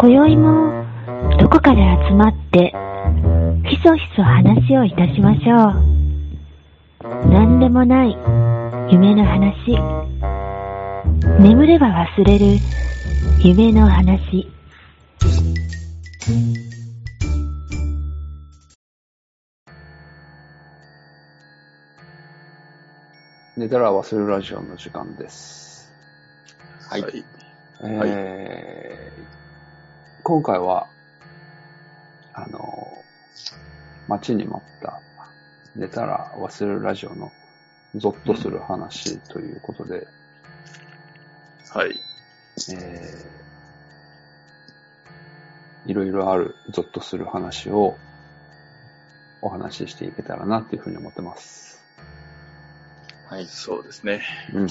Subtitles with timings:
[0.00, 0.84] 今宵も
[1.40, 2.72] どこかで集まって
[3.68, 5.70] ひそひそ話をいたしましょ
[7.26, 7.28] う。
[7.28, 8.16] 何でもない
[8.92, 9.76] 夢の話。
[11.40, 12.46] 眠れば忘れる
[13.42, 14.46] 夢の話。
[23.56, 25.92] 寝たら忘れるラジオの時間です。
[26.88, 27.24] はい。
[27.82, 29.47] えー
[30.28, 30.86] 今回は、
[32.34, 33.02] あの、
[34.08, 35.00] 待ちに待った、
[35.74, 37.32] 寝たら忘れるラジオの
[37.94, 40.06] ゾッとする話ということで、
[41.72, 41.98] はい。
[42.74, 47.96] えーいろいろあるゾッとする話を
[49.40, 51.82] お話ししていけたらなっていうふうに思ってます。
[53.30, 53.46] はい。
[53.46, 54.20] そうですね。
[54.52, 54.66] うん。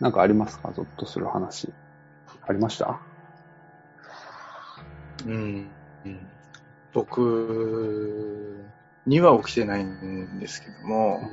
[0.00, 0.72] なんかありますか？
[0.72, 1.70] ゾッとする話。
[2.40, 3.02] ありました？
[5.26, 5.68] うん。
[6.04, 6.28] うん
[6.92, 8.64] 僕
[9.04, 11.28] には起きてないんですけども、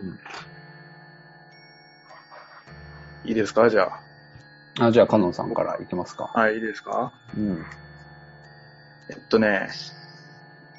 [3.24, 3.70] いいですか？
[3.70, 3.92] じゃ
[4.80, 6.32] あ、じゃあ、カノンさんからいきますか。
[6.34, 6.40] あ。
[6.40, 7.14] はい、いいですか？
[7.38, 7.64] うん。
[9.12, 9.70] えっとね、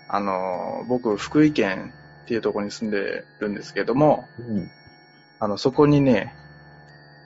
[0.09, 4.69] あの、僕、福井県っていうところに住んでるんですけども、うん。
[5.39, 6.35] あの、そこにね、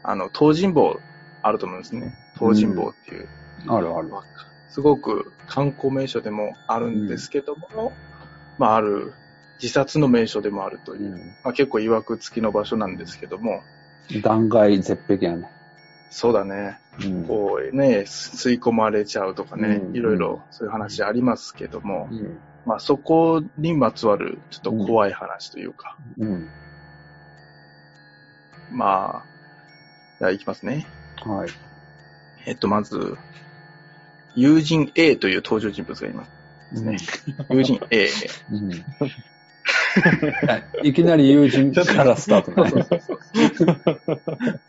[0.02, 1.00] あの、東尋坊
[1.40, 2.14] あると思うんですね。
[2.38, 3.28] 東尋坊っていう。
[3.68, 4.10] あるある。
[4.68, 7.92] すごく観光名所でもあるんですけども、
[8.58, 9.14] まあ、ある
[9.62, 13.62] 自殺の名所でもあるという、まあ、結構曰く付きの場所なんですけども、
[14.22, 15.50] 断崖絶壁やね。
[16.10, 17.24] そうだね、うん。
[17.26, 22.38] こうね、吸い込まれちゃうとかね、うんいろいろそういう話ありますけども、うん。
[22.64, 26.48] まあ、そこにまつわるちょっと怖い話というか、うん。
[28.70, 29.26] まあ、
[30.18, 30.86] じゃあ行きますね。
[31.24, 31.48] はい。
[32.46, 33.16] えっと、まず、
[34.36, 36.26] 友人 A という登場人物がいま
[36.74, 36.98] すね。
[37.50, 38.08] 友人 A。
[38.52, 38.70] うん。
[40.82, 42.86] いきなり友人 からスタートね。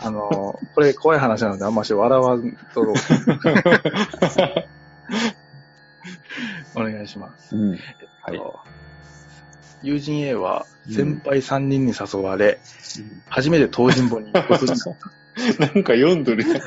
[0.00, 2.96] あの、これ怖い話なのであんまし笑わんとろう。
[6.76, 7.56] お願いします。
[7.56, 7.74] うん。
[7.74, 7.80] えっ
[8.38, 8.70] とはい
[9.82, 12.60] 友人 A は先輩3人に誘われ、
[13.28, 15.10] 初めて東尋坊に行くことになった。
[15.58, 16.60] なんか読んどるやん。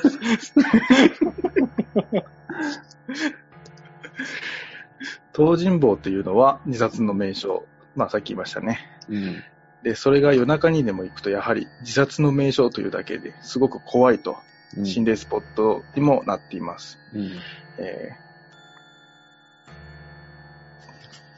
[5.35, 7.65] 東尋坊というのは自殺の名所。
[7.95, 8.79] まあさっき言いましたね。
[9.09, 9.43] うん。
[9.83, 14.37] で、それが夜中にでも行くとやはり自殺の名所というだけですごく怖いと、
[14.77, 14.85] うん。
[14.85, 16.99] 心霊スポットにもなっています。
[17.13, 17.31] うん。
[17.79, 18.23] えー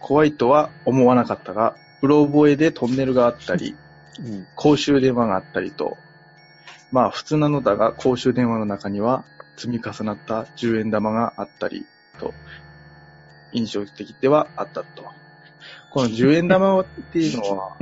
[0.05, 3.75] 怖いとは思わなかったが、うろ覚えでトンネルがあったり、
[4.19, 4.47] うん。
[4.55, 5.97] 公衆電話があったりと、
[6.91, 9.25] まあ普通なのだが公衆電話の中には
[9.55, 11.85] 積み重なった10円玉があったり
[12.19, 12.33] と、
[13.53, 15.05] 印象的ではあったと。
[15.91, 17.77] この10円玉っていうのは、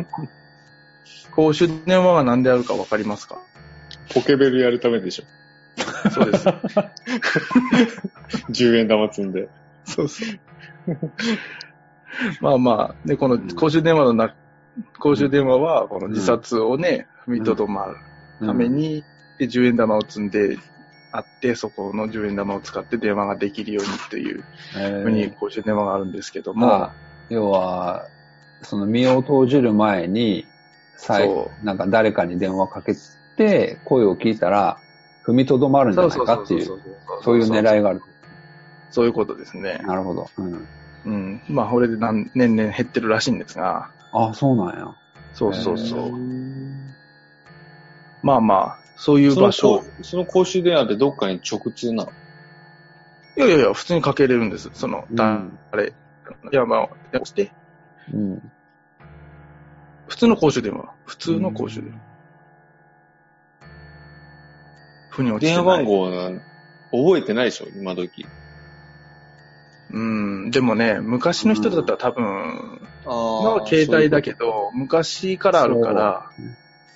[1.35, 3.39] 公衆電話が何であるかわかりますか？
[4.13, 5.23] ポケベルやるためでしょ。
[6.11, 6.47] そうです。
[8.51, 9.49] 10円玉積んで。
[9.85, 10.29] そうそう。
[12.41, 14.35] まあまあ、で、この公衆電話のな、
[14.99, 17.95] 公衆電話は、この自殺をね、踏みとどまる
[18.45, 19.03] ために、
[19.39, 20.57] で、10円玉を積んで
[21.13, 24.43] あって、そこの10円玉を使って電話ができるようにという
[24.75, 26.93] えふうにー、公衆電話があるんですけども、まあ、
[27.29, 28.07] 要は、
[28.63, 30.47] その身を投じる前に、
[30.97, 32.95] 最そなんか誰かに電話かけ
[33.37, 34.79] て、声を聞いたら、
[35.23, 36.65] 踏みとどまるんじゃないかっていう、
[37.21, 38.01] そういう狙いがある。
[38.89, 39.79] そういうことですね。
[39.85, 40.27] なるほど。
[40.37, 40.67] うん。
[41.05, 41.41] うん。
[41.47, 44.95] まあ、これで何年々減ってるらしいんですが、あ、そうなんや。
[45.33, 46.11] そうそうそう。
[48.23, 49.79] まあまあ、そういう場所。
[49.79, 52.11] こその公衆電話ってどっかに直通なの？
[53.35, 54.69] いやいやいや、普通にかけれるんです。
[54.71, 55.93] その、だうんあれ、
[56.51, 57.51] 電話を押して、
[58.13, 58.51] うん。
[60.07, 60.93] 普通の公衆電話。
[61.03, 61.99] 普通の公衆電話。
[65.09, 65.65] 腑に落ちて電。
[65.65, 66.41] 話番号なん
[66.93, 67.65] 覚えてないでしょ？
[67.75, 68.25] 今時。
[69.91, 73.11] うん、でもね、昔の人だったら多分、あ今
[73.55, 76.29] は携帯だけど、昔からあるから、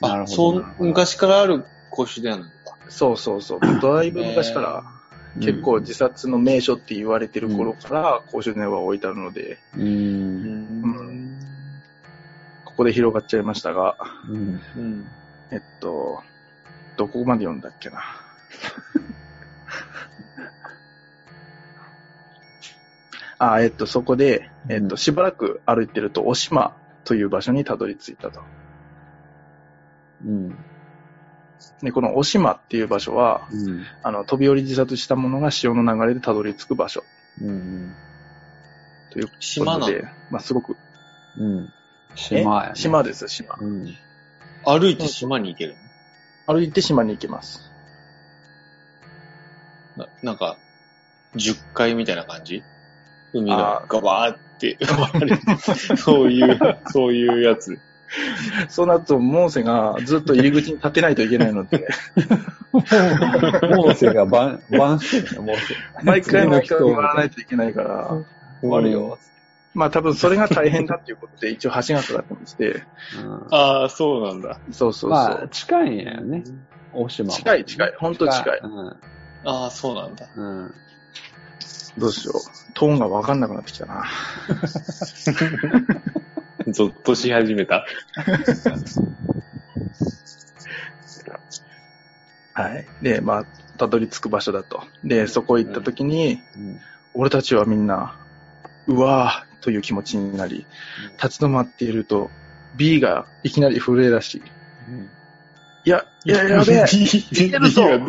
[0.02, 2.78] あ、そう、昔からある公衆電話なのか。
[2.90, 4.84] そうそうそう、だいぶ昔から、
[5.40, 9.80] 結構自殺の名所って言われてる頃から公衆電話を置いてあるので、う。
[9.80, 11.40] うんん
[12.66, 13.98] ここで広がっちゃいましたが、
[14.30, 14.62] うん。
[14.76, 15.08] うん。
[15.52, 16.22] えっと、
[16.98, 18.02] どこまで読んだっけな。
[23.40, 28.42] あ、えっと、そこで、えっと、しばらく歩いてると、おしまという場所にたどり着いたと。
[30.26, 30.58] うん。
[31.82, 33.84] で、このお島っていう場所は、うん。
[34.04, 37.04] あの、飛び降り自殺した者が潮の流れでたどり着く場所
[37.42, 37.94] うん。
[39.12, 39.86] というこ島なの？
[39.86, 40.76] とで、まあ、すごく、
[41.38, 41.74] うん。
[42.16, 42.76] 島やね。
[42.76, 43.56] 島です、島。
[43.60, 43.96] うん。
[44.66, 45.76] 歩いて島に行ける
[46.48, 47.72] 歩いて島に行けます。
[49.96, 50.58] のななんか、
[51.36, 52.64] 10階みたいな感じ？
[53.34, 54.78] 海がガバーっ て、
[55.98, 57.80] そういう、そういうやつ。
[58.70, 61.88] そうなると、モーセがずっと入り口に立てないといけないので、
[62.72, 65.76] モーセが番、番してるね、モーセ。
[66.04, 68.10] 毎回毎回次の人回らないといけないから、
[68.62, 69.20] 終わるよ。
[69.74, 72.82] まあ多分それが大変だっていうことで、一応橋がかかってまして、うん
[73.52, 74.60] ああ、そうなんだ。
[74.72, 75.10] そうそうそう。
[75.12, 76.44] まあ、近いんやよね。
[76.94, 78.60] 大島も近い近い、ほんと近い。
[78.64, 78.88] うん。
[79.44, 80.28] ああ、そうなんだ。
[80.36, 80.74] うん。
[81.98, 82.74] どうしよう。
[82.74, 84.04] トーンがわかんなくなってきたな。
[86.74, 87.86] ゾッとし始めた。
[92.54, 92.88] はい。
[93.02, 93.46] で、まあ、
[93.78, 94.84] たどり着く場所だと。
[95.04, 96.80] で、そこ行った時に、うん。
[97.14, 98.18] 俺たちはみんな、
[98.88, 100.68] うわーという気持ちになり、
[101.22, 102.32] 立ち止まっていると、
[102.76, 104.42] B がいきなり震え出し、
[105.86, 106.86] いや、いや、やべえ。
[107.32, 108.00] B, B は、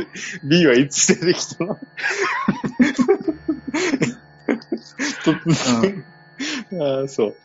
[0.43, 1.79] B はいつ出てきたの？
[6.81, 7.37] ああ、そう。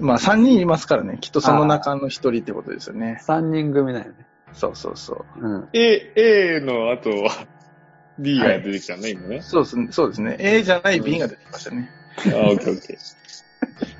[0.00, 1.18] まあ、3人いますからね。
[1.20, 3.18] きっとその中の1人ってことですよね。
[3.22, 4.26] 三人組だよね。
[4.52, 5.40] そうそうそう。
[5.40, 5.68] うん。
[5.72, 7.46] A、A の後は
[8.18, 9.42] B が出てきたね、今ね。
[9.42, 9.88] そうですね。
[9.90, 10.36] そうですね。
[10.38, 11.90] A じゃない B が出てきましたね。
[12.34, 12.98] ああ、オッケーオッケ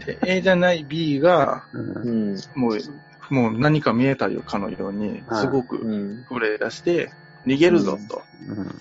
[0.06, 2.36] で A じゃない B が、うん。
[2.54, 6.24] もう、もう何か見えたよかのように、はいすごくうん。
[6.24, 7.10] 震え出して、
[7.46, 8.78] 逃げるぞとうん。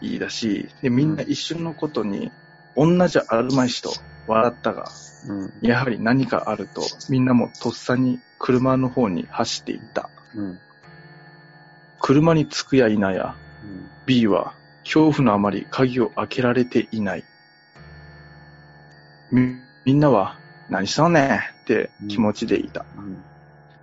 [0.00, 2.32] 言い出し、で、みんな一瞬のことに、
[2.76, 3.92] 同じあるまいしと
[4.28, 4.90] 笑ったが、
[5.28, 5.52] うん。
[5.62, 10.10] やはり何かあると、みんなもとっさに車の方に走っていった。
[10.34, 10.58] うん。
[12.00, 13.34] 車に着くや否や、
[14.06, 14.54] B は
[14.84, 17.24] 恐怖のあまり鍵を開けられていない。
[19.32, 20.38] み、みんなは
[20.70, 21.20] 何しとんね？
[21.20, 22.86] んって気持ちでいた。
[22.96, 23.22] うん。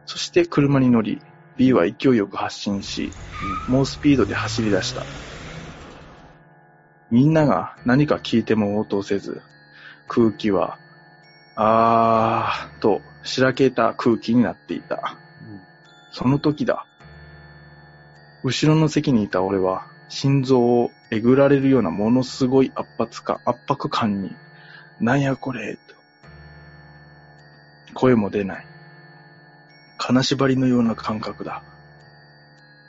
[0.06, 1.22] そして車に乗り、
[1.58, 3.12] B は勢いよく発進し、
[3.68, 5.04] 猛スピードで走り出した。
[7.12, 9.42] みんなが何か聞いても応答せず、
[10.08, 10.78] 空気は、
[11.56, 15.18] あーと、しらけた空気になっていた。
[16.12, 16.86] その時だ。
[18.44, 24.36] 後ろの席にいた俺は、心臓をえぐられるようなものすごい圧迫感、圧迫感に、
[25.00, 25.96] なんやこれ、と。
[27.94, 28.68] 声も出ない。
[29.98, 31.64] 金縛りのような感覚だ。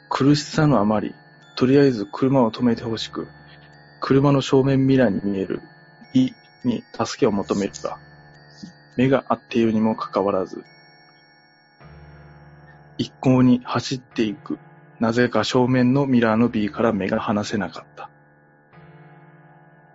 [0.08, 1.14] 苦しさのあまり、
[1.56, 3.28] とりあえず車を止めてほしく、
[4.00, 5.62] 車の正面ミラーに見える
[6.12, 6.32] E
[6.66, 7.98] に助けを求めるが、
[8.96, 10.64] 目が合っているにもかかわらず、
[12.98, 14.58] 一向に走っていく、
[15.00, 18.10] なぜか正面のミラーの B から目が離せなかった。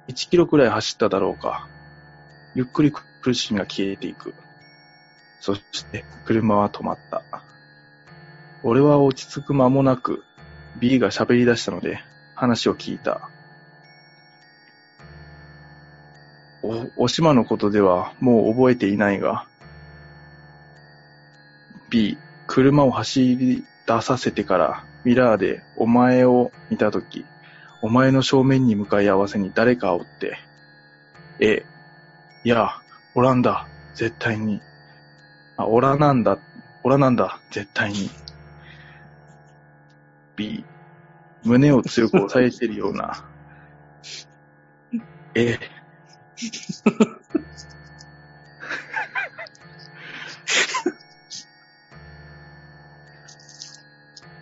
[0.08, 1.68] 1キロくらい走っただろうか。
[2.54, 4.34] ゆっくり苦しみが消えていく。
[5.40, 7.24] そして車は止まった。
[8.64, 10.24] 俺は落ち着く間もなく
[10.80, 12.00] B が喋り出したので
[12.36, 13.31] 話を聞いた。
[16.64, 19.48] お、おしまのことではもう覚えていないが、
[21.90, 22.18] B、
[22.48, 27.26] 車を走り出させてからミラーでお前を見たとき、
[27.82, 30.38] お前の正面に向かい合わせに誰かおって、
[31.40, 31.66] A、
[32.44, 32.70] いや、
[33.16, 34.62] おらんだ、絶対に。
[35.58, 36.38] あ、オラなんだ、
[36.84, 38.10] オラなんだ、絶対に。
[40.36, 40.64] B、
[41.44, 43.26] 胸を強く押さえてるような。
[45.36, 45.58] A、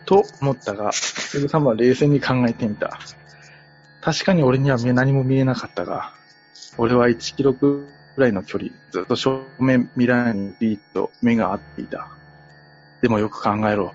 [0.06, 3.00] と思ったが、セグ様は冷静に考えてみた。
[4.01, 6.13] 確かに俺には見え何も見えなかったが、
[6.77, 7.88] 俺は1キロく
[8.18, 12.08] らいの距離、ずっと正面ミラーにビーッと目が合っていた。
[13.01, 13.94] でもよく考えろ。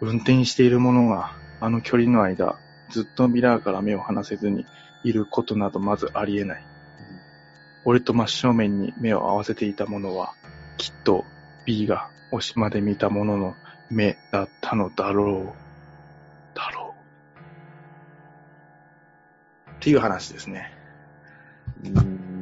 [0.00, 2.56] 運転している者があの距離の間、
[2.90, 4.66] ずっとミラーから目を離せずに
[5.02, 6.73] いることなどまずありえない。
[7.84, 10.34] 俺と真正面に目を合わせていた者は、
[10.78, 11.24] きっと
[11.66, 13.54] B がおしまで見たものの
[13.90, 16.56] 目だったのだろう。
[16.56, 16.94] だろ
[19.68, 19.70] う。
[19.70, 20.72] っていう話ですね。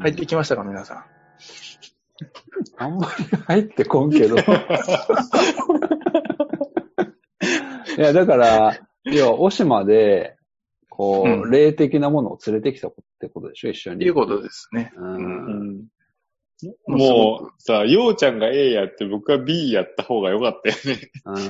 [0.01, 1.05] 入ってきましたか、皆さん？
[2.79, 4.37] あんまり入ってこんけど。
[7.99, 10.37] いや、だから、要は、オシマで、
[10.95, 13.97] こう、うん霊的なものを連れてきたってことでしょ、一緒に。
[13.97, 14.93] っていうことですね。
[14.95, 15.01] う。
[15.03, 15.87] うんん。
[16.87, 21.11] もうさ、ようちゃんが A やって僕が B やった方が良かったよね。
[21.25, 21.37] うん。
[21.45, 21.49] い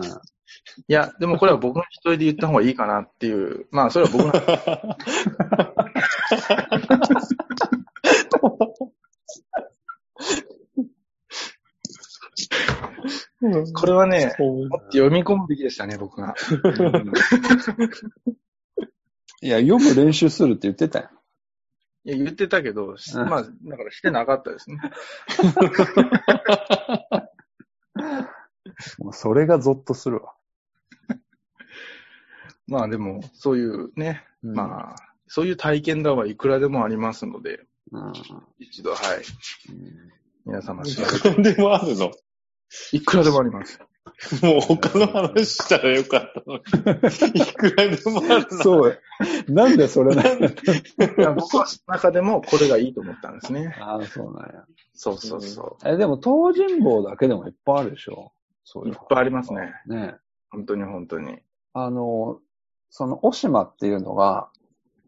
[0.87, 4.33] や、でもこれは僕の一人で言った方がいいかなっていう、 まあそれは僕の、
[13.75, 16.33] これはね、もっと読み込むべきでしたね、僕が。
[19.43, 21.11] いや、読む練習するって言ってたよ。
[22.05, 24.79] いや、言ってたけど、しうんまあ、だからしてなかったですね。
[28.99, 30.35] もうそれがゾッとするわ。
[32.69, 34.97] まあでも、そういうね、うんまあ、
[35.27, 38.13] そういう体験談はいくらでもありますので、うん。
[38.59, 38.99] 一度、はい、
[40.47, 42.13] 皆様調べて、何でもあるの？
[42.93, 43.81] いくらでもあります。
[44.42, 47.40] もう他の話したらよかったのに。
[47.40, 48.62] いくらでもあるの。
[48.62, 48.99] そう。
[49.49, 50.50] なんでそれなんだい
[51.18, 53.75] や僕はその中でもこれがいいと思ったんですね。
[53.80, 54.64] ああ、そうなんや。
[54.94, 58.32] そうそうそえ、でも、東尋坊だけでもいっぱいあるでしょ？
[58.64, 58.88] そうう。
[58.88, 59.73] いうのいっぱいありますね。
[59.87, 60.16] ね
[60.50, 61.38] 本当に本当に。
[61.73, 62.40] あの、
[62.90, 64.50] その、小島っていうのが、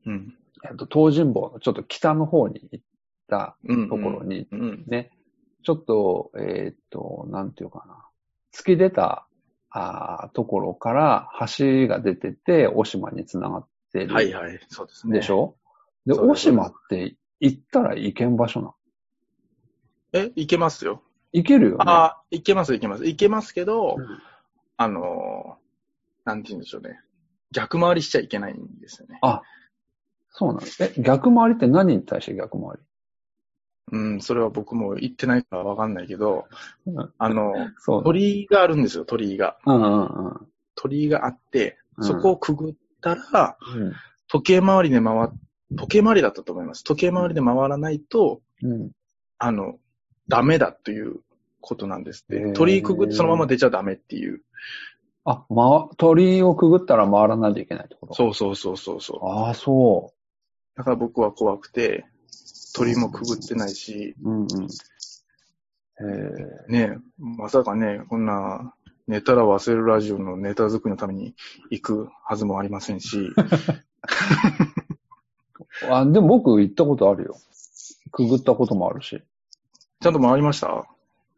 [0.06, 0.34] うん。
[0.68, 2.84] えっと、東尋坊のちょっと北の方に行っ
[3.28, 3.88] たうん。
[3.88, 4.84] ところに、うん。
[4.86, 5.10] ね、
[5.62, 8.08] ちょっと、えっと、なんていうかな、
[8.54, 9.26] 突き出た、
[9.70, 14.14] あーところから橋が出てて、小島につながってる。
[14.14, 14.60] はいはい。
[14.68, 15.18] そうですね。
[15.18, 15.56] でしょ？
[16.06, 18.74] で、小そうです島って行ったら行けん場所なの？
[20.12, 21.02] え、いけますよ。
[21.32, 21.84] 行けるよね。
[21.86, 23.06] ああ、いけますいけます。
[23.06, 24.06] いけますけど、うん
[24.76, 27.00] あのー、なんて言うんでしょうね。
[27.50, 29.18] 逆回りしちゃいけないんですよね。
[29.22, 29.42] あ、
[30.30, 30.66] そうなの。
[30.80, 32.78] え、逆回りって何に対して逆回
[33.92, 36.46] うん、それは僕も言ってないからわかんないけど、
[36.86, 37.52] りうんあの。
[38.02, 39.56] 鳥居があるんですよ、鳥居が。
[39.66, 40.48] うんうんうん。
[40.74, 43.92] 鳥居があって、うんそこをくぐったら、うん
[44.26, 45.28] 時計回りで回っ、
[45.76, 46.82] 時計回りだったと思います。
[46.82, 48.90] 時計回りで回らないと、うん。
[49.38, 49.74] あの、
[50.28, 51.20] ダメだという
[51.60, 52.52] ことなんですって。
[52.54, 54.40] 鳥居くぐってそのまま出ちゃダメっていう。
[55.26, 58.14] あ、ま、鳥居をくぐったら回らないといけないってこと？
[58.14, 59.28] そうそうそうそうそう。
[59.28, 60.12] ああ、そ
[60.74, 62.06] だから僕は怖くて、
[62.74, 64.30] 鳥居もくぐってないし、う。
[64.30, 64.48] うんうん。
[66.00, 68.74] えねえ、まさかね、こんな、
[69.06, 71.34] 寝たら忘れるラジオのネタ作りのために
[71.70, 77.36] 行くはずもありませんし、ー、 あ、でも僕行ったことあるよ。
[78.10, 79.22] くぐったこともあるし。
[80.00, 80.68] ちゃんと回りました？
[80.70, 80.84] あ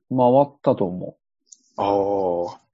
[0.09, 1.17] 回ったと思
[1.77, 1.83] あ、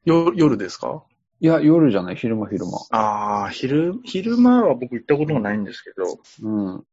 [0.05, 0.89] よ夜ですか？
[0.89, 1.03] う。
[1.41, 2.73] いや、夜じゃない、昼間昼間。
[2.91, 6.85] ああ、昼、昼間は僕行ったことがないんですけど、うん。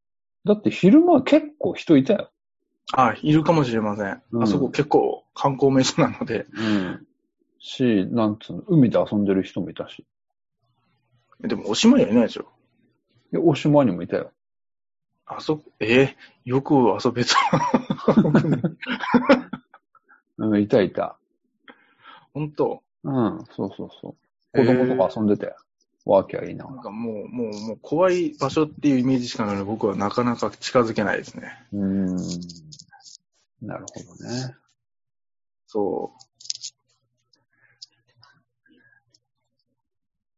[0.46, 2.32] だって昼間結構人いたよ。
[2.92, 4.22] あいるかもしれません。
[4.32, 7.06] うんあそこ結構観光名所なので、うん。
[7.60, 10.06] し、なんつうの、海で遊んでる人もいたし。
[11.42, 12.48] でもおしまいはいないでしょ。
[13.32, 14.32] で、お島にもいたよ。
[15.26, 16.16] あそこ、えー
[16.46, 17.36] よく遊べた。
[20.40, 21.20] うん、いたいた。
[22.34, 24.16] 本当うん、そうそうそ
[24.54, 24.58] う。
[24.58, 25.56] 子供とか遊んでたよ。
[26.10, 26.76] ワーキャー言いながら。
[26.76, 31.66] なんかもう、もう、もう怖い場所っていうイメージしかないので、僕はなかなか近づけないですね。
[31.74, 32.16] うん。
[33.62, 34.56] なるほどね。
[35.68, 36.20] そう。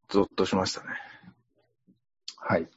[0.09, 0.87] ゾッとしましたね。
[2.35, 2.67] はい。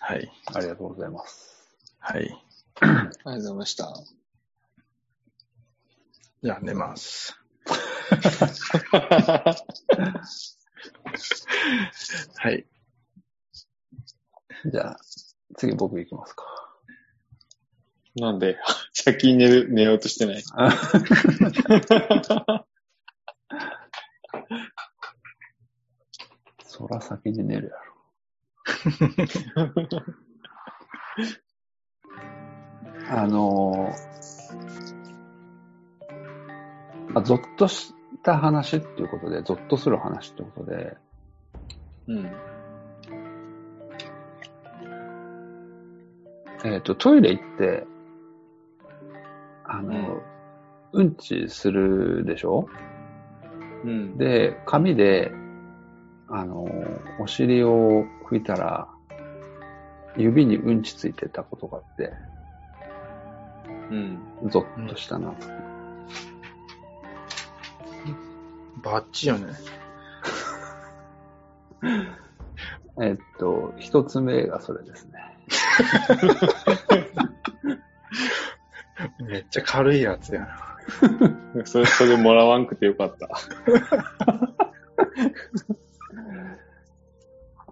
[0.00, 0.32] はい。
[0.46, 1.68] ありがとうございます。
[2.00, 2.44] はい。
[2.80, 3.94] ありがとうございました。
[6.42, 7.36] じゃあ寝ます。
[12.36, 12.66] はい。
[14.66, 15.00] じゃあ、
[15.56, 16.44] 次僕行きますか。
[18.16, 18.58] なんで、
[18.92, 20.42] 先に寝る、寝ようとしてない。
[26.64, 27.80] そら先に寝るやろ。
[33.12, 34.10] あのー
[37.14, 40.96] あ、ゾッとした話っていうことで、ゾッとする話ってことで、
[42.08, 42.30] うん。
[46.64, 47.86] えっ、と、トイレ行って、
[49.64, 50.20] あの、
[50.92, 52.68] うん、ちするでしょ？
[53.84, 54.18] うん。
[54.18, 55.32] で、紙で、
[56.28, 56.66] あの、
[57.20, 58.88] お尻を拭いたら、
[60.16, 62.12] 指にうんちついてたことがあって、
[63.90, 64.18] うん。
[64.50, 65.34] ゾッとしたな。
[68.82, 69.46] バッチよね。
[73.00, 75.12] えっと、一つ目がそれですね。
[79.20, 81.64] めっちゃ軽いやつやな。
[81.64, 83.28] それ、それもらわんくてよかった。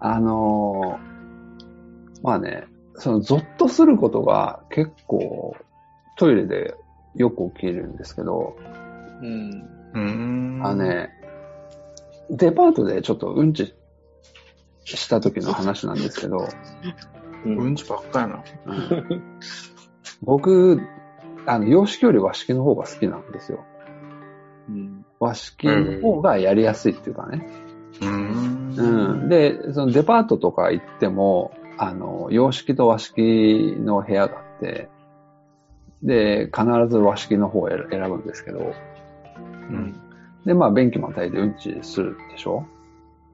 [0.01, 1.19] あのー
[2.23, 5.55] まあね、そのゾッとすることが結構
[6.17, 6.75] トイレで
[7.15, 8.57] よく起きるんですけど、
[9.21, 9.78] うん。
[9.93, 10.61] うーん。
[10.63, 11.09] あのね、
[12.29, 13.73] デパートでちょっとうんち
[14.83, 16.47] した時の話なんですけど、
[17.45, 18.43] うんうんちばっかやな。
[18.65, 19.23] うん
[20.21, 20.81] 僕、
[21.45, 23.63] あの、洋式より和式の方が好きなんですよ。
[24.67, 25.05] うん。
[25.19, 27.47] 和式の方がやりやすいっていうかね。
[28.01, 28.75] うーん。
[28.77, 29.29] うん。
[29.29, 34.89] で、そのデパートとか行っても、あの、洋式と和式の部屋があって、
[36.03, 38.73] で、必ず和式の方を選選ぶんですけど、
[39.69, 39.95] うん。
[40.45, 42.65] で、まあ、便器またいでうんちするでしょ？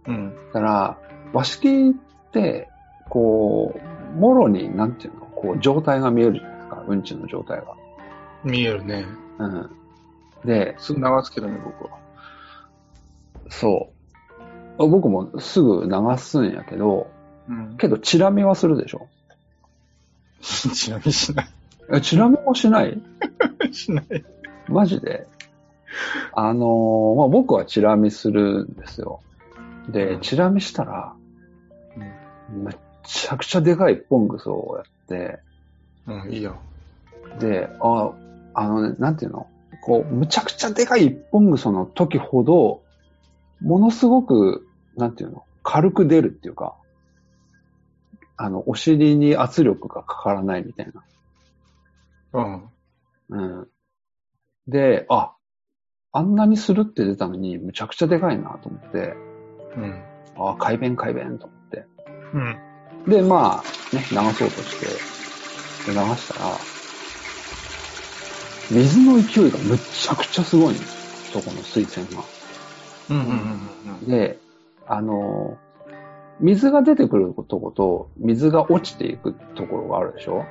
[0.07, 0.35] うん。
[0.47, 0.97] だから、
[1.33, 2.69] 和式って、
[3.09, 3.79] こ
[4.13, 6.83] う、もろに、なんていうの、こう、状態が見えるじゃないですか？
[6.87, 7.73] うんちの状態が。
[8.43, 9.05] 見えるね。
[9.39, 9.69] うん。
[10.45, 11.97] で、すぐ流すけどね、僕は。
[13.49, 13.89] そ
[14.77, 14.87] う。
[14.89, 17.07] 僕もすぐ流すんやけど、
[17.47, 17.77] うん。
[17.77, 19.07] けど、チラ見はするでしょ？
[20.41, 21.47] ちなみにしない。
[21.93, 22.99] え、チラ見もしない？
[23.71, 24.05] しない。
[24.67, 25.27] マジで？
[26.33, 29.21] あのーまあ、僕はチラ見するんですよ。
[29.89, 31.15] でう、んチラ見したら、
[32.49, 35.39] めっちゃくちゃでかい一本グソをやって、
[36.07, 36.57] うん、いいよ。
[37.39, 38.11] で、あ、
[38.53, 39.47] あのね、なんていうの？
[39.81, 42.81] こう、むちゃくちゃでかい一本グソの時ほど、
[43.61, 45.43] ものすごく、なんていうの？
[45.63, 46.75] 軽く出るっていうか、
[48.37, 51.03] あの、お尻に圧力がかからないみたいな。
[52.33, 52.69] うん。
[53.29, 53.67] うん。
[54.67, 55.34] で、あ、
[56.17, 59.15] あんなにスルって出たのに、むちゃくちゃでかいなと思って、
[59.75, 60.03] うん。
[60.38, 61.86] あ、改便改便と思って。
[62.34, 62.57] うん。
[63.10, 64.86] で、まあ、ね、流そうとして、
[65.86, 66.62] で流したら、
[68.69, 71.01] 水の勢いがむっちゃくちゃすごいんです。
[71.34, 72.24] そこの水栓が。
[73.10, 73.17] うん。
[73.17, 73.69] うん。
[74.01, 74.07] うん。
[74.07, 74.39] で、
[74.88, 75.57] あの、
[76.39, 80.45] 水が出てくるとこと、水が落ちていくところがあるでしょ？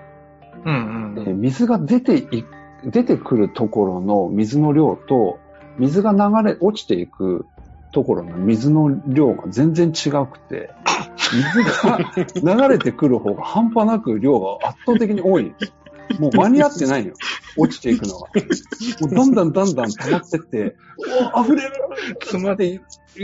[0.65, 1.15] うん。
[1.17, 1.25] うん。
[1.25, 2.45] で水が出てい、
[2.85, 5.39] 出てくるところの水の量と、
[5.79, 7.47] 水が流れ、落ちていく
[7.93, 10.71] ところの水の量が全然違くて、
[11.33, 15.73] 水が流れてくる方が半端なく量が圧倒的に多いんです。
[16.19, 17.15] もう間に合ってないのよ。
[17.57, 18.29] 落ちていくのが。
[19.01, 20.77] もうだんだんだんだん溜まってって、
[21.35, 21.73] お溢れる
[22.21, 22.79] 詰まってい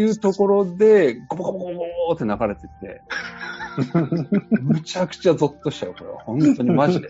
[0.05, 3.03] うところで、ゴボゴボゴボゴボって流れてって、
[4.63, 6.19] むちゃくちゃゾッとしたよ、これは。
[6.25, 7.09] 本当にマジで。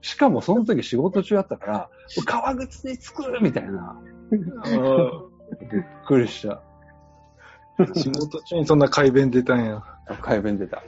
[0.00, 1.90] しかもその時仕事中やったから、
[2.24, 3.96] 革靴につくみたいな。
[5.70, 6.62] びっくりした。
[7.94, 9.82] 仕事中にそんな改弁出たんや。
[10.22, 10.82] 改弁出た。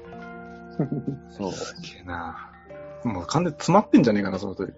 [1.30, 1.52] そう。
[1.52, 2.50] すげえな。
[3.04, 4.72] もう完全に詰まってんじゃねえかな、その時。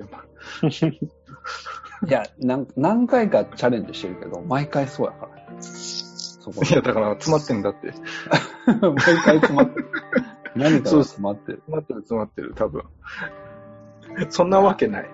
[2.07, 5.37] いや、なん何回かチャレンジしてるけど、毎回そうやから。
[5.43, 7.93] いや、だから詰まってんだって。
[8.81, 9.89] 毎回詰まってる。
[10.55, 11.63] 何かが詰まってる。
[11.67, 12.83] 詰まってる、詰まってる、多分。
[14.31, 15.11] そんなわけない。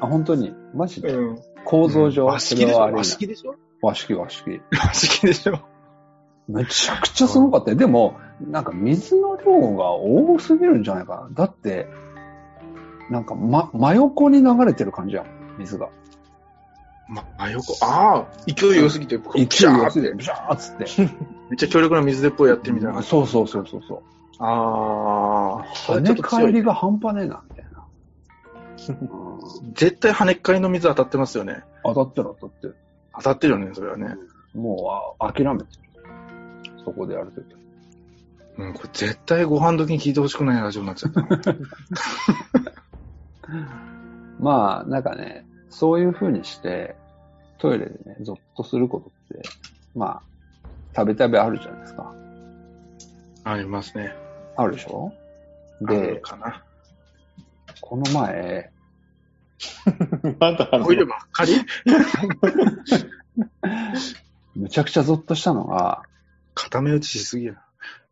[0.00, 0.54] あ、本当に？
[0.74, 1.38] マジで、ん。
[1.70, 2.68] 構造上、和式でしょ？
[2.68, 3.54] それはあり和式でしょ？
[3.82, 4.62] 和式和式。
[4.72, 5.60] 和式でしょ？
[6.48, 7.76] めちゃくちゃすごかったよ。
[7.76, 11.28] でも、なんか水の量が多すぎるんじゃないかな。
[11.34, 11.86] だって、
[13.10, 15.26] なんか、ま、真横に流れてる感じやん、
[15.58, 15.90] 水が。
[17.06, 17.74] ま、真横？
[17.82, 20.86] ああ、勢い良すぎて、勢いビシャーよすぎて、ブシャーっつって。
[21.50, 23.02] めっちゃ強力な水鉄砲やってるみたいな。
[23.02, 24.02] そうそうそうそうそう。
[24.38, 27.67] ああ、跳ね返りが半端ねえな、みたいな。
[28.88, 29.08] うん
[29.74, 31.62] 絶対跳ねっ返りの水当たってますよね。
[31.84, 32.76] 当たってる当たってる。
[33.16, 34.14] 当たってるよね、それはね。
[34.54, 35.68] もうあ諦めてる。
[36.84, 37.44] そこでやるとき。
[38.58, 41.22] うん、これ絶対ご飯時に聞いてほしくないラジオになっちゃった。
[44.40, 46.96] まあ、なんかね、そういう風にして、
[47.58, 49.48] トイレでね、ゾッとすることって、
[49.94, 50.22] まあ、
[50.92, 52.12] たびたびあるじゃないですか。
[53.44, 54.12] ありますね。
[54.56, 55.12] あるでしょ？
[55.84, 56.64] あるで、かな。
[57.80, 58.70] この前、
[60.38, 61.52] まだあるトイレばっかり
[64.54, 66.02] むちゃくちゃゾッとしたのが、
[66.54, 67.54] 固め打ちしすぎや。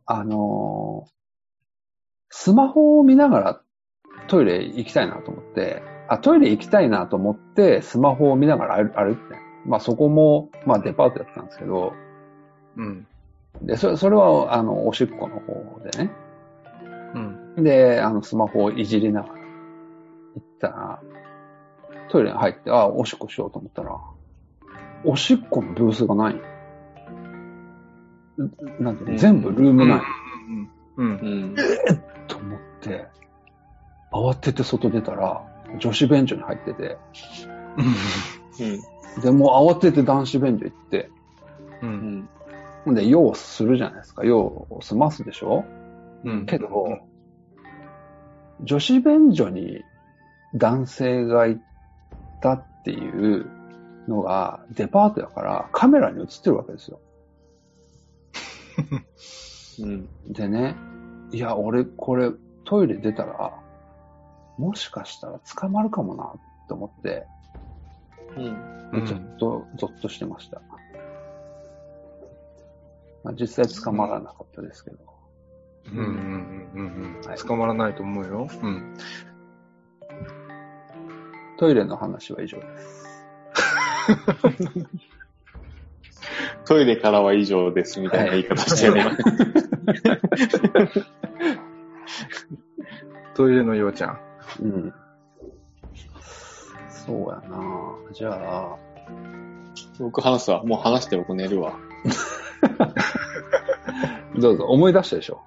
[0.06, 1.16] あのー
[2.38, 3.62] スマホを見ながら
[4.28, 9.22] トイレ行きたいなと思って、あ、トイレ行きたいなと思って、スマホを見ながら歩歩いて、
[9.64, 11.92] まあそこも、まあデパートやってたんですけど、
[12.76, 13.06] うん。
[13.62, 16.10] で、それ、それは、あの、おしっこの方でね。
[17.14, 17.64] うん。
[17.64, 19.35] で、あの、スマホをいじりながら
[20.36, 21.00] 行ったら、
[22.08, 23.98] トイレに入って、あ、おしっこしようと思ったら、
[25.04, 26.34] おしっこのブースがない。
[26.34, 26.40] ん
[28.78, 29.18] なんていうの？
[29.18, 30.00] 全部ルーム内。
[30.96, 31.06] うん。
[31.06, 31.08] うん。
[31.08, 31.12] う
[31.52, 31.54] ん。
[32.28, 33.06] と思って、
[34.12, 35.42] 慌てて外出たら、
[35.78, 36.96] 女子便所に入ってて、
[38.58, 39.22] うん。
[39.22, 41.10] で、もう慌てて男子便所行って、
[41.82, 41.86] う。
[41.86, 42.28] うんん。
[42.84, 44.24] ほんで、用をするじゃないですか。
[44.24, 45.64] 用を済ますでしょ？
[46.24, 46.46] うん。
[46.46, 46.68] けど、
[48.62, 49.82] 女子便所に
[50.56, 51.56] 男性がいっ
[52.40, 53.46] たっていう
[54.08, 57.00] のが、デパートだからカメラに映ってるわけですよ。
[59.80, 60.08] うん。
[60.32, 60.76] でね、
[61.32, 62.30] いや、俺、これ、
[62.64, 63.52] トイレ出たら、
[64.58, 67.26] もしかしたら捕まるかもな、って思って、
[68.36, 69.06] うん。
[69.06, 70.62] ちょっと、ゾッとしてました。
[73.24, 74.98] まあ、実際捕まらなかったですけど。
[75.92, 77.26] うんうんうんうんうん。
[77.26, 78.48] はい捕まらないと思うよ。
[78.62, 78.96] うん。
[81.58, 83.06] トイレの話は以上です。
[86.66, 89.16] トイレからは以上ですみたいな言い方してる、今
[93.34, 94.18] トイレのようちゃん。
[94.62, 94.92] うん。
[96.88, 97.60] そうやな
[98.12, 98.76] じゃあ、
[99.98, 100.62] 僕話すわ。
[100.64, 101.78] もう話して僕寝るわ。
[104.38, 105.40] どうぞ、思い出したでしょ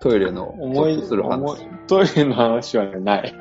[0.00, 1.68] トイレの、思い、ゾッとする思話い。
[1.86, 3.34] トイレの話はね、ない。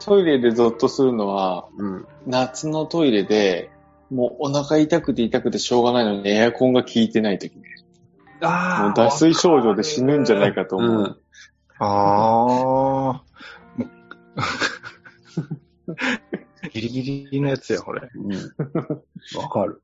[0.00, 2.06] トイレでゾッとするのは、うん。
[2.26, 3.70] 夏のトイレで、
[4.10, 7.62] もうお腹痛くて痛くてしょうがないのにエアコンが効いてない時ね。
[8.40, 10.90] あもう脱水症状で死ぬんじゃないかと思う。
[10.90, 11.16] うん。
[11.78, 13.22] ああ。
[16.72, 18.08] ギリギリのやつや、これ。
[18.14, 18.32] うん。
[19.40, 19.82] わかる。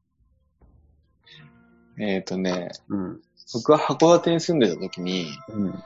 [1.98, 3.20] えっ、とね、うん。
[3.53, 5.83] 僕は函館に住んでた時に、うん。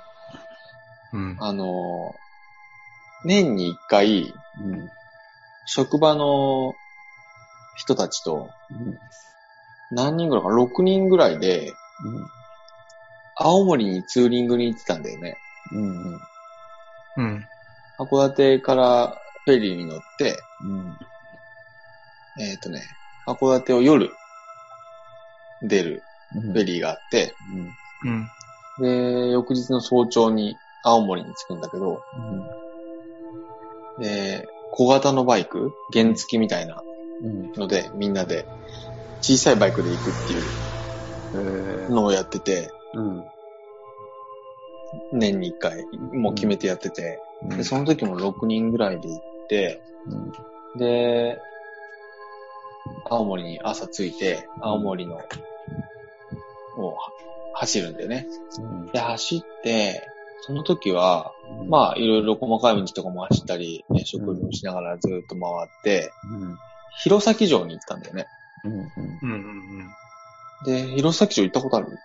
[1.13, 1.37] うん。
[1.41, 2.15] あの、
[3.25, 4.91] 年に一回、うん。
[5.67, 6.75] 職場の
[7.77, 8.51] 人たちと、
[9.91, 11.73] 何人ぐらいかな ?6 人ぐらいで、
[13.37, 15.37] 青森にツーリングに行ってたんだよね。
[15.73, 15.83] うん。
[15.83, 16.21] うん。
[17.17, 17.49] うん。
[17.99, 20.97] 函館からフェリーに乗って、うん。
[22.41, 22.83] えっ、とね、
[23.27, 24.11] 函館を夜
[25.63, 26.03] 出る
[26.35, 26.53] うん。
[26.53, 27.35] フェリーがあって、
[28.05, 28.11] うん。
[28.11, 28.29] うん。
[29.27, 32.68] で、翌日の早朝に青森に着くんだけど、うん。
[34.01, 36.83] で、小型のバイク、原付きみたいな
[37.23, 37.53] うん。
[37.53, 38.47] ので、みんなで
[39.21, 40.43] 小さいバイクで行くっていう
[41.35, 41.91] えー。
[41.91, 43.25] のをやってて、うん。
[45.13, 50.15] 年に一回、もう決めてやってて、で、その時も6人ぐらいで行って、う
[50.77, 50.79] ん。
[50.79, 51.39] で、
[53.11, 55.17] 青森に朝着いて、青森の、
[56.79, 56.97] を
[57.55, 58.27] 走るんだよね。
[58.93, 60.07] で、走って、
[60.47, 66.57] その時は、うん、まあ、いろいろ細かい道とかも走ったり、ね、食事もしながらずっと回って、うん。
[67.03, 68.27] 弘前城に行ったんだよね。
[68.65, 68.73] うん。
[68.73, 68.89] うん。
[69.23, 69.89] うん。
[70.65, 71.99] で、弘前城行ったことある？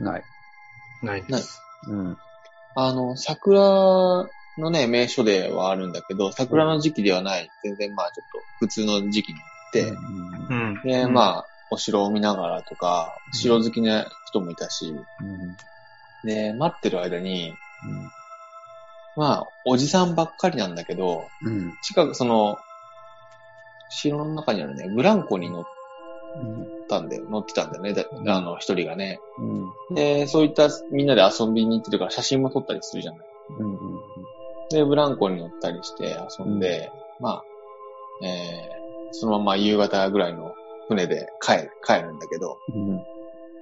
[0.00, 0.22] ない。
[1.02, 1.60] ないです。
[1.88, 2.16] うん。
[2.76, 7.50] あの、桜のね、名所ではあるんだけど、桜の時期ではない。
[7.62, 9.96] 全然まあちょっと普通の時期に行って、
[10.50, 10.82] うん。
[10.82, 15.56] で、うんまあ、お城を見ながらとか、城好きな人もいたし、うん。
[16.24, 17.54] で、待ってる間に、
[19.16, 21.74] まあ、おじさんばっかりなんだけど、うん。
[21.82, 22.58] 近く、その、
[23.90, 25.64] 城の中にあるね、ブランコに乗っ
[26.88, 28.04] たんだよ、乗ってたんだよね、だ
[28.36, 29.20] あの、一人がね。
[29.38, 29.94] うん。
[29.94, 33.20] で、そういったみんなで遊びに行ってるから写真も撮ったりするじゃない。
[33.58, 33.78] うん。
[34.70, 37.44] で、ブランコに乗ったりして遊んで、まあ、
[38.22, 40.54] えー、そのまま夕方ぐらいの
[40.88, 43.04] 船で帰る、帰るんだけど、うん。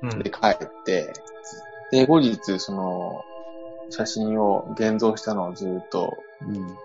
[0.03, 1.13] うんで、帰って、
[1.93, 3.23] で、後日、その、
[3.91, 6.77] 写真を現像したのをずっとうん。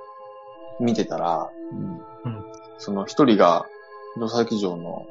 [0.80, 2.02] 見てたら、うん。
[2.78, 3.66] その一人が、
[4.14, 5.08] 弘前城の、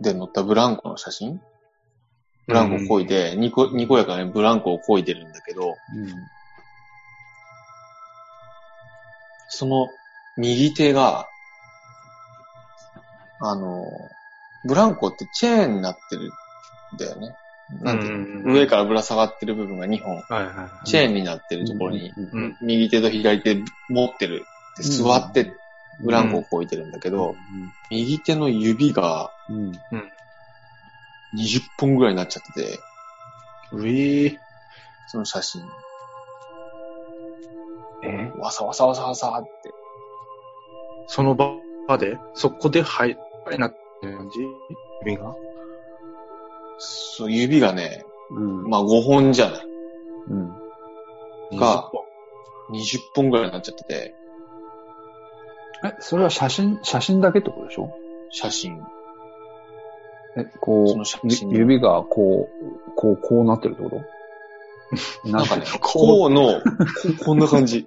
[0.00, 1.40] で乗ったブランコの写真？
[2.46, 5.76] ブランコを漕いで、にこ、にこやかにブランコを漕いでるんだけど、
[9.48, 9.88] その
[10.36, 11.28] 右手が、
[13.40, 13.84] あの、
[14.64, 16.30] ブランコってチェーンになってる
[16.94, 17.34] んだよね。
[17.82, 20.86] なんていうの、上からぶら下がってる部分が2本、はいはい。
[20.86, 22.40] チェーンになってるところに、うん。
[22.40, 22.56] うん。
[22.62, 24.44] 右手と左手持ってる。
[24.76, 25.52] で座って
[26.00, 27.34] ブランコをこいてるんだけど、
[27.90, 29.72] 右手の指がうん。
[31.36, 32.78] 20本ぐらいになっちゃってて、
[33.72, 34.38] うえー。
[35.08, 35.62] その写真。
[38.04, 38.30] え？
[38.38, 39.50] わさわさわさわさって。
[41.08, 43.18] その場で、そこで入
[43.52, 44.38] いなってる感じ？
[45.04, 45.34] 指が？
[46.78, 48.68] そう、指がね、うん。
[48.68, 49.66] まあ5本じゃない。
[50.30, 51.58] うん。
[51.58, 51.90] が
[52.70, 54.14] 20本ぐらいになっちゃってて、
[55.84, 57.90] え、それは写真、写真だけってことでしょ？
[58.30, 58.80] 写真。
[60.36, 63.90] え、こその写う、指がこう、こう、こうなってるってこ
[65.24, 65.28] と？
[65.30, 67.86] なんかね、ここうの、ここんな感じ。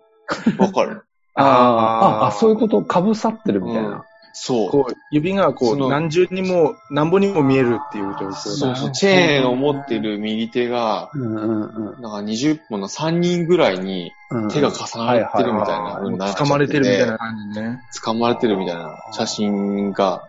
[0.58, 1.04] わかる
[1.36, 4.06] あーあ、あ、そういうこと、かぶさってるみたいな。
[4.34, 4.70] そう。
[4.70, 14.50] こう、指がこ、そうの何重にも、何本にも見えるっていう状況だそうそう、チェーンを持ってる右手が、うんうんうんなんか20本の3人ぐらいにうん。
[14.50, 17.80] 手が重なってるみたいな風になっちゃってて掴まれてるみたいな感じね。
[18.04, 20.24] 掴まれてるみたいな写真が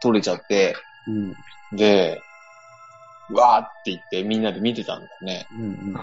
[0.00, 1.76] 撮れちゃって、うん。
[1.76, 2.20] で、
[3.30, 5.46] うわーって言ってみんなで見てたんだよね。
[5.52, 5.96] うんうん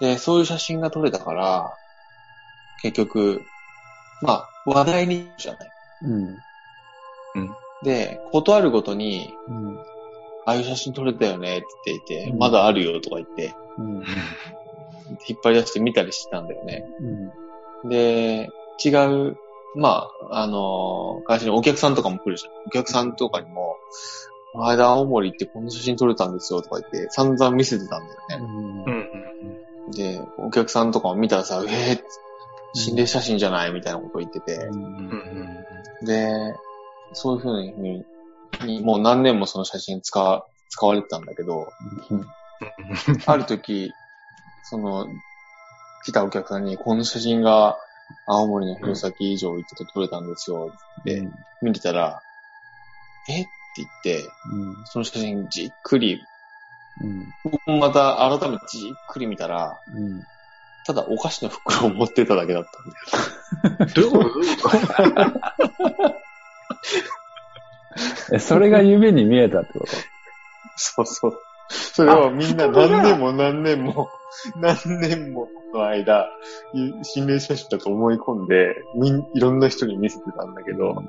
[0.00, 1.72] で、そういう写真が撮れたから、
[2.82, 3.46] 結局、
[4.22, 5.70] まあ、話題にじゃない。
[6.02, 6.38] うん。
[7.82, 9.78] で、ことあるごとに、うん。
[10.44, 13.94] ああいう写真撮れたよねって言っていて、うんまだあるよとか言って、うん。
[15.28, 16.84] 引っ張り出して見たりしてたんだよね。
[17.82, 17.88] うん。
[17.88, 18.48] で、
[18.84, 19.36] 違う、
[19.74, 22.52] まあ、あの会社にお客さんとかも来るじゃん。
[22.66, 23.76] お客さんとかにも、
[24.52, 28.46] この間青森行ってこの写真撮れたんですよとか言って、散々見せてたんだよね。
[28.46, 29.26] うんうん
[29.92, 32.00] で、お客さんとかも見たらさ、えー、
[32.74, 34.58] 心霊写真じゃないみたいなこと言ってて、
[36.02, 36.54] で、
[37.12, 38.04] そういうふうに、
[38.64, 41.68] にもう何年もその写真使わ、使われてたんだけど、
[43.26, 43.92] ある時、
[44.64, 45.06] その、
[46.04, 47.76] 来たお客さんに、この写真が
[48.26, 51.28] 青森の弘前以上行って撮れたんですよって
[51.62, 52.22] 見てたら、
[53.28, 53.42] え？
[53.42, 54.76] って言って、うん。
[54.86, 56.22] その写真じっくり、
[57.02, 57.26] うん。
[57.44, 60.22] 僕もまた改めてじっくり見たら、うん。
[60.86, 62.64] ただお菓子の袋を持ってただけだっ
[63.62, 63.90] たんだよ。
[64.12, 65.75] どういうこと？
[68.32, 69.96] え、それが夢に見えたってこと？
[70.76, 71.40] そうそう。
[71.68, 74.08] それをみんな何年も何年も、
[74.56, 76.28] 何年もの間、
[77.02, 81.02] 心霊写真だと思い込んで、みん、いろんな人に見せてたんだけど、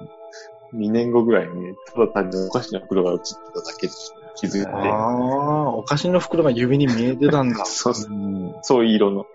[0.74, 3.94] 2年後ぐらいに、ただ単にお菓子の袋が映ってただけで
[4.36, 7.63] 気づいて、ああ、お菓子の袋が指に見えてたんだ。
[7.66, 8.56] そうそううん。
[8.62, 9.26] そういう色の。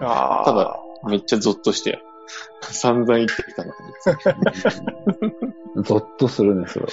[0.00, 0.44] ああ。
[0.44, 2.02] ただ、めっちゃゾッとして、
[2.60, 3.72] 散々言ってきたの
[5.76, 5.84] に。
[5.84, 6.90] ゾッとするね、それは。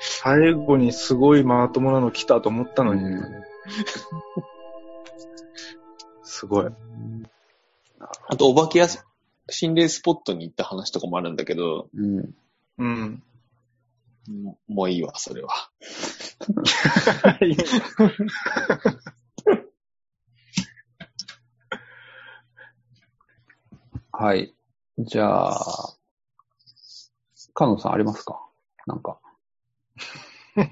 [0.00, 3.04] 最後にすごいまともなの来たと思ったのに。
[3.04, 3.44] うん
[6.36, 6.66] すごい。
[8.28, 8.88] あと、お化けや
[9.48, 12.34] 心霊スポットに行った話とかもあるんだけど、うん。
[12.78, 13.22] うん。
[14.28, 15.70] ももういいわ、それは。
[24.18, 24.54] はい。
[24.98, 25.58] じゃあ、
[27.52, 28.40] カノさんありますか？
[28.86, 29.18] なんか。
[30.56, 30.62] う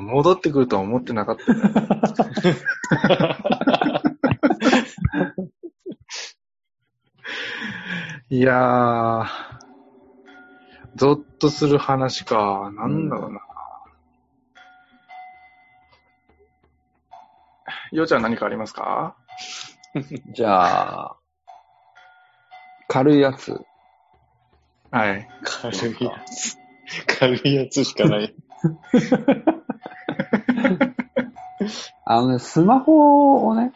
[0.00, 1.60] ん戻ってくるとは思ってなかったね。
[8.30, 9.26] いやー、
[10.96, 12.72] ゾッとする話か。
[12.74, 13.40] なんだろうな。
[17.92, 19.16] ようちゃん何かありますか？
[20.32, 21.16] じゃあ、
[22.92, 23.56] 軽いやつ。
[24.90, 25.28] はい。
[25.44, 26.58] 軽いやつ。
[27.06, 28.34] 軽いやつしかない。
[32.04, 33.72] あのね、スマホをね、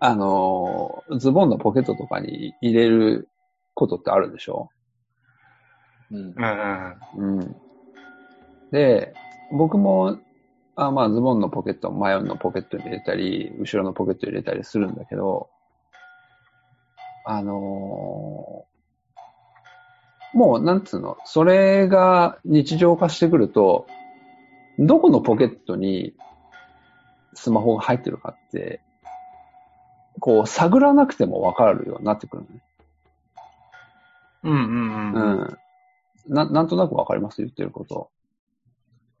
[0.00, 3.28] あの、ズボンのポケットとかに入れる
[3.74, 4.70] ことってあるでしょ？
[6.10, 6.34] うん。
[6.34, 7.38] うん。
[7.38, 7.56] うん。
[8.70, 9.12] で、
[9.52, 10.16] 僕も、
[10.74, 15.50] あまあ、ズボンのポケット、前のポケットに入れたり、後ろのポケットに入れたりするんだけど、
[17.24, 18.72] あのー
[20.34, 23.86] もう、なんつうの、それが日常化してくると、
[24.78, 26.14] どこのポケットに
[27.34, 28.80] スマホが入ってるかって、
[30.20, 32.62] こう、探らなくてもわかるようになってくるのね。
[34.44, 35.40] うんうんうん。
[35.42, 35.58] うん。
[36.28, 37.42] な、なんとなくわかります？
[37.42, 38.08] 言ってること。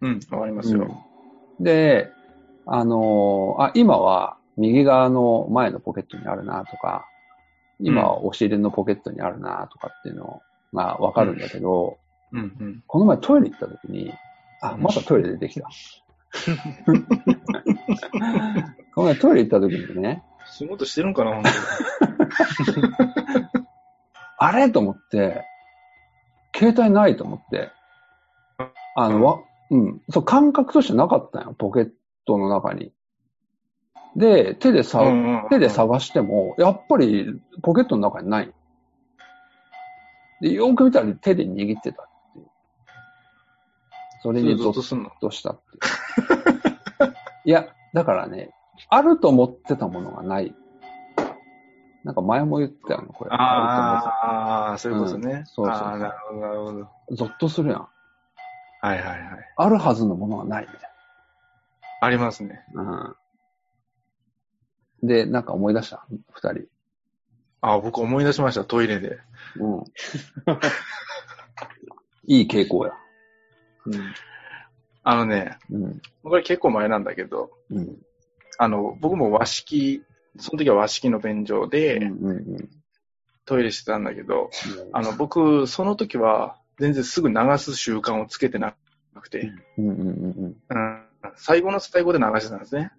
[0.00, 0.88] うん、わかりますよ。
[1.60, 2.08] で、
[2.64, 7.06] あのーあ、今は右側の前のポケットにあるなとか、
[7.82, 10.40] 今はお尻のポケットにあるなとかっていうの
[10.72, 11.98] がわかるんだけど、
[12.32, 12.82] うんうん。
[12.86, 14.12] この前トイレ行った時に、
[14.60, 15.68] あ、またトイレ出てきた。
[18.94, 22.88] この前トイレ行った時にね、仕事してるんかな、本当に。
[24.38, 25.44] あれと思って、
[26.54, 27.70] 携帯ないと思って、
[28.94, 29.40] あの、わ、
[29.70, 31.90] うん、そう、感覚としてなかったよ、ポケッ
[32.26, 32.92] トの中に。
[34.16, 38.52] で、手でさ、うんうんうん手で探しても、やっぱりポケットの中にない。
[40.40, 42.46] で、よく見たら手で握ってたっていう。
[44.22, 45.76] それにゾッとしたって
[47.06, 47.14] いう。
[47.44, 48.50] いや、だからね、
[48.88, 50.54] あると思ってたものがない。
[52.04, 53.30] なんか前も言ったよね、これ。
[53.32, 55.32] あああ、そういうことね。
[55.32, 56.88] うんそうそうそうなるほど、なるほど。
[57.12, 57.88] ゾッとするやん。
[58.80, 59.20] はいはいはい。
[59.56, 60.90] あるはずのものがないみたい
[62.00, 62.64] ありますね。
[62.72, 62.82] な。
[62.82, 63.16] うん。
[65.02, 66.06] で、なんか思い出した？
[66.32, 66.64] 二人。
[67.60, 69.18] あ、僕思い出しました、トイレで。
[69.56, 69.84] うん。
[72.26, 72.92] いい傾向や。
[73.86, 74.14] うん。
[75.02, 76.00] あのね、うん。
[76.22, 77.98] これ結構前なんだけど、うん。
[78.58, 80.04] あの、僕も和式、
[80.38, 82.04] その時は和式の便所でうん。
[82.26, 82.68] うん。
[83.44, 84.50] トイレしてたんだけど、
[84.92, 88.76] あの、僕、その時は全然すぐ流す習慣をつけてな
[89.20, 89.88] くて、うん。
[89.88, 90.00] うん。
[90.00, 90.08] うん。
[90.08, 90.56] うん。
[90.68, 91.04] うん、
[91.36, 92.92] 最後の最後で流してたんですね。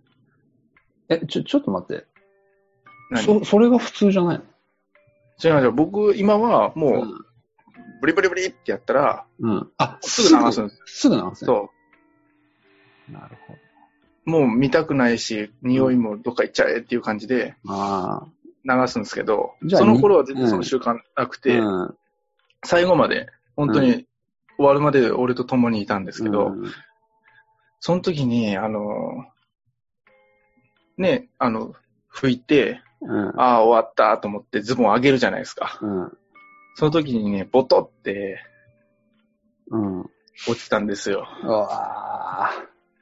[1.10, 2.06] え、ちょ、ちょっと待って。
[3.12, 3.24] 何？
[3.24, 4.44] そ、それが普通じゃないの？
[5.44, 7.08] 違う違う、僕、今はもう、
[8.02, 9.52] ブリブリブリってやったら、うん。
[9.52, 9.72] うん。
[9.78, 10.82] あ、すぐ流すんです。
[10.86, 11.34] すぐ流すね。
[11.46, 11.70] そ
[13.10, 13.12] う。
[13.12, 13.60] なるほど。
[14.26, 18.26] もう見たくないし、匂いもどっか行っちゃえっていう感じであ
[18.63, 21.39] 流すんですけど、じゃあその頃は全然その習慣なくあ。
[21.39, 21.98] て、うん。
[22.63, 24.06] 最後まで、本当うに
[24.58, 26.72] 終わるまで俺と共にいたんですけど、うん
[27.86, 29.26] その時に、あの、
[30.98, 31.74] ね、あの、
[32.14, 33.40] 拭いて、うん。
[33.40, 35.78] ああ、終わったと思ってズボン上げるじゃないですか。
[35.82, 36.18] うん。
[36.76, 38.42] その時にね、ボトって
[39.70, 40.02] うん。
[40.48, 41.28] 落ちたんですよ。
[41.44, 41.68] うわ
[42.50, 42.52] あ。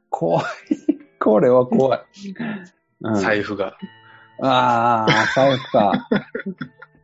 [0.10, 0.46] 怖い。
[1.20, 2.02] これは怖い。
[3.02, 3.16] うん。
[3.16, 3.78] 財布が。
[4.42, 6.10] ああ、財布か。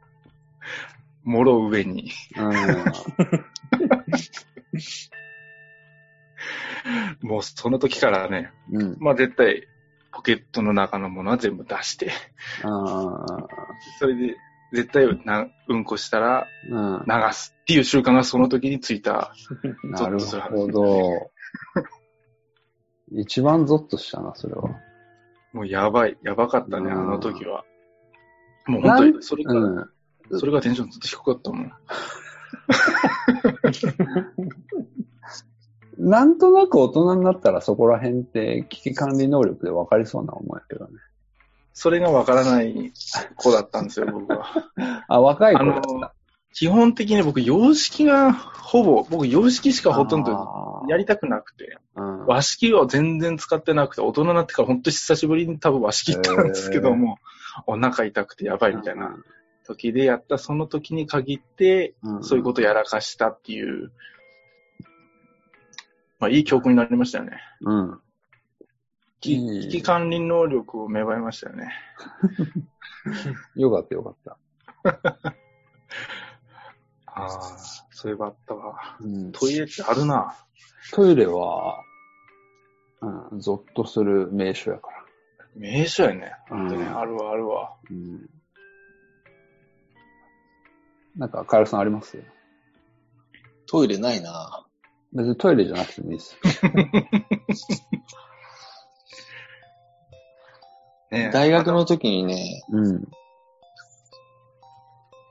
[1.23, 2.11] もろ上に。
[7.21, 8.81] もうその時からね、うん。
[8.81, 8.97] うん。
[8.99, 9.67] まあ絶対、
[10.17, 12.11] ポケットの中のものは全部出して、
[12.63, 13.23] あ
[13.99, 14.35] それで、
[14.73, 17.27] 絶対な、うんこしたらあ。
[17.27, 19.31] 流すっていう習慣がその時についた。
[19.83, 19.91] うん。
[19.91, 21.29] なるほど。
[23.13, 24.71] 一番ゾッとしたな、それは。
[25.53, 27.63] もうやばい、やばかったね、あうんの時は。
[28.65, 29.89] もう本当に、それが、うん。
[30.39, 31.71] それがテンションずっと低かったもん。
[35.97, 40.91] なんとなく大人になったらそこら辺って危機管理能力で分かりそうな思いやけどね。
[41.73, 42.91] それがわからない
[43.35, 44.45] 子だったんですよ、僕は。
[45.07, 46.13] あ、若い子あだっのた。、
[46.53, 57.19] 基本的に僕、洋式がほぼ、僕、洋式しかほとんどやりたくなくて、うん和式を全然使ってなくて、大人になってから本当久しぶりに多分和式行ったんですけども、
[57.67, 59.15] お腹痛くてやばいみたいな
[59.65, 63.91] 時でやったその時に限って、うんそういうことやらかしたっていう、
[66.19, 67.39] まあいい教訓になりましたよね。
[67.61, 68.01] うん。
[69.19, 71.71] 危機管理能力を芽生えましたよね。
[73.55, 74.37] よかったよかった。
[77.05, 77.29] ああ、
[77.91, 78.97] そういえばあったわ。
[79.01, 80.35] うんトイレってあるな。
[80.93, 81.81] トイレは、
[83.31, 85.03] うん、ゾッとする名所やから。
[85.55, 86.33] 名所やね。
[86.51, 87.75] うん本当ね、あるわ、あるわ。
[87.89, 88.29] うん。
[91.15, 92.23] なんか、カエルさんあります？
[93.65, 94.66] トイレないな
[95.13, 96.37] 別にトイレじゃなくてもいいです。
[101.11, 103.07] ね大学の時にね、うん。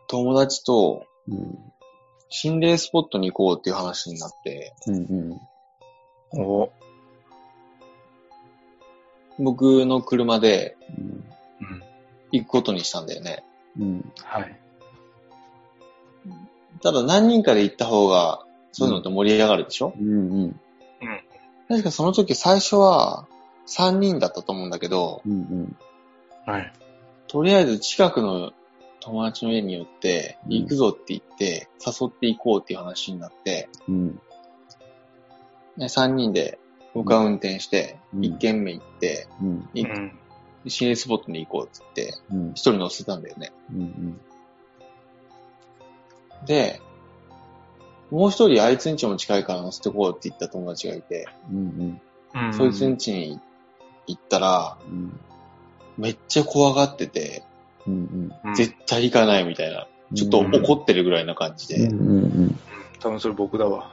[0.08, 1.72] 友達とうん。
[2.28, 4.96] 心霊スポットに行こうっていう話になって、うん
[6.34, 6.40] うん。
[6.40, 6.72] お、
[9.38, 11.04] 僕の車でうん。
[11.04, 11.82] うん。
[12.32, 13.44] 行くことにしたんだよね。
[13.78, 14.12] うん。
[14.22, 14.58] はい。
[16.82, 18.45] ただ何人かで行った方が、
[18.78, 20.60] そういうのって盛り上がるでしょ、うんうん。
[21.66, 23.26] 確かその時最初は
[23.66, 25.76] 3人だったと思うんだけど、うんうん。
[26.44, 26.72] はい。
[27.26, 28.52] とりあえず近くの
[29.00, 34.20] 友達の家に寄って、うん行くぞって言って、誘って行こうっていう話になって、うん。
[35.78, 36.58] ね、3人で
[36.92, 39.70] 僕は運転して、うん1軒目行って、うん。
[39.72, 40.18] いうん。
[40.68, 42.50] 心霊スポットに行こうって言って、うん。
[42.50, 43.52] 一人乗せたんだよね。
[43.72, 44.20] うん。
[46.44, 46.82] で、
[48.10, 52.00] もう一人あいつん家も近いから乗せてこうって言った友達がいて、うん。
[52.34, 52.54] うん。
[52.54, 53.40] そいつん家に
[54.06, 55.18] 行ったら、うん。
[55.98, 57.42] めっちゃ怖がってて、
[57.86, 58.32] うん。
[58.44, 62.58] うん、絶対行かないみたいな、ちょっと怒ってるぐらいな感じで、うん。
[63.00, 63.92] 多分それ僕だわ。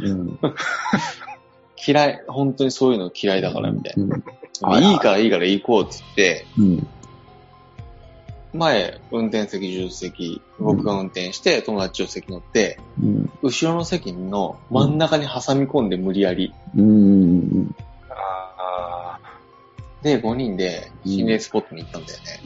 [0.00, 0.38] うん。
[1.86, 4.16] 嫌い、本当にそういうの嫌いだからみたいな。
[4.62, 4.84] うん。
[4.84, 6.86] いいからいいから行こうって言って、うん。
[8.54, 13.30] 前、運転席、助手席、僕が運転して、友達助手席乗って、うん。
[13.42, 16.54] 後ろの席の真ん中に挟み込んで無理やり。
[16.76, 17.74] うん。
[18.08, 19.18] あ
[20.02, 22.40] で、5人で心霊スポットに行ったんだよね。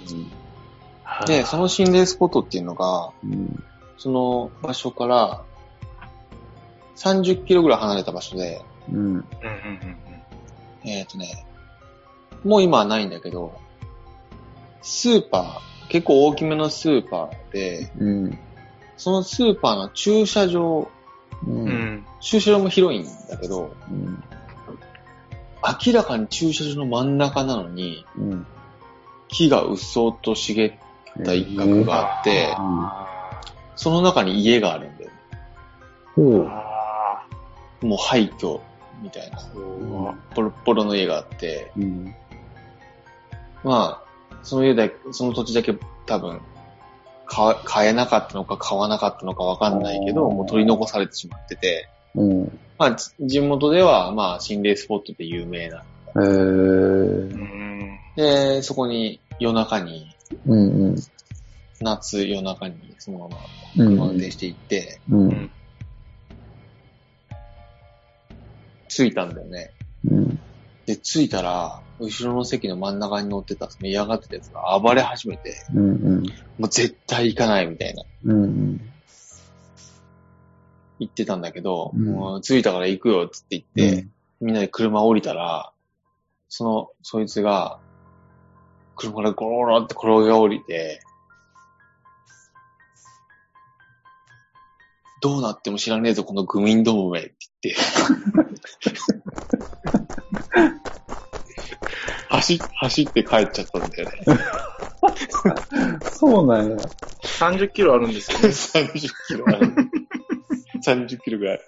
[1.05, 1.25] あ。
[1.27, 3.63] で、その心霊スポットっていうのが、うん。
[3.99, 5.43] その場所から
[6.97, 8.97] 30キロぐらい離れた場所で、うん。
[8.97, 9.29] うんうんうん
[10.85, 11.45] えっ、とね、
[12.45, 13.59] もう今はないんだけど、
[14.81, 18.39] スーパー、結構大きめのスーパーで、うん。
[18.97, 20.91] そのスーパーの駐車場、
[21.47, 21.51] う。
[21.51, 22.05] うん。
[22.21, 24.23] 駐車場も広いんだけど、うん。
[25.87, 28.47] 明らかに駐車場の真ん中なのに、うん。
[29.29, 30.73] 木がうっそうと茂っ
[31.25, 32.57] た一角があって、
[33.77, 35.11] その中に家があるんだよ。
[37.81, 38.61] もう廃墟
[39.03, 39.39] みたいな。
[39.39, 42.15] ーポロッポロの家があって、うん。
[43.63, 44.08] まあ、
[44.43, 45.77] その家だけ、その土地だけ
[46.07, 46.41] 多分、
[47.27, 52.59] 買買えなかったのか買わなかったのかわかんないけど、もう取り残されてしまってて、うん。
[52.79, 55.79] まあ、じ地元では、まあ、心霊スポットで有名な。
[55.79, 56.23] へー。
[56.23, 57.99] うん。
[58.17, 60.15] で、そこに夜中に、
[60.47, 60.97] うんうん。
[61.81, 63.37] 夏夜中にそのまま
[63.77, 65.51] うん車運転して行って、うん。
[68.89, 69.73] 着いたんだよね。
[70.89, 70.95] うん。
[70.95, 76.23] で、着いたら、後ろの席の真ん中に乗ってた、その嫌がってたやつが暴れ始めて、うんうん。
[76.59, 78.81] もう絶対行かないみたいなうんうん。
[80.99, 84.07] 言ってたんだけど、うんもう着いたから行くよって言って、
[84.41, 85.73] みんなで車降りたら、
[86.49, 87.79] その、そいつが、
[88.97, 91.01] 車からゴロゴロって転げ降りて、
[95.21, 99.23] どうなっても知らねえぞ、この愚民どもめって言って。
[102.41, 104.23] 走、走って帰っちゃったんだよね。
[106.11, 106.77] そうなんや。
[107.23, 108.49] 30キロあるんですよね。
[108.49, 109.73] 30キロある。
[110.85, 111.61] 30キロぐらい。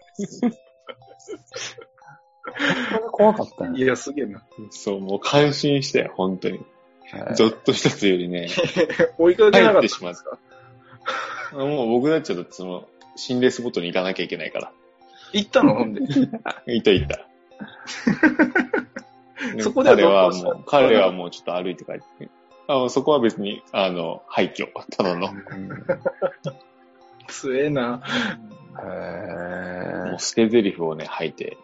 [3.13, 3.83] 怖かったね。
[3.83, 4.43] いや、すげえな。
[4.71, 6.61] そう、もう感心したよ、本当に。
[7.35, 8.49] ゾッとしたというよりね、
[9.19, 10.15] 追いかけなかっ帰ったてしまっ
[11.51, 11.57] た。
[11.57, 14.73] もう僕たちはその、心霊スポットに行かなきゃいけないから。
[15.33, 15.75] 行ったの？
[15.75, 16.03] ほんで。
[16.67, 17.27] いたいた。
[19.59, 22.29] そこでは彼はもう、彼はもうちょっと歩いて帰って。
[22.69, 25.31] あそこは別に、あの、廃墟、ただの。
[27.27, 28.03] つえな。
[28.79, 31.57] へもう捨て台詞をね、吐いて。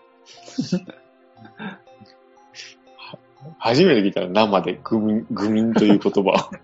[2.96, 3.18] は
[3.58, 6.50] 初めて聞いたら生で愚民、愚民という言葉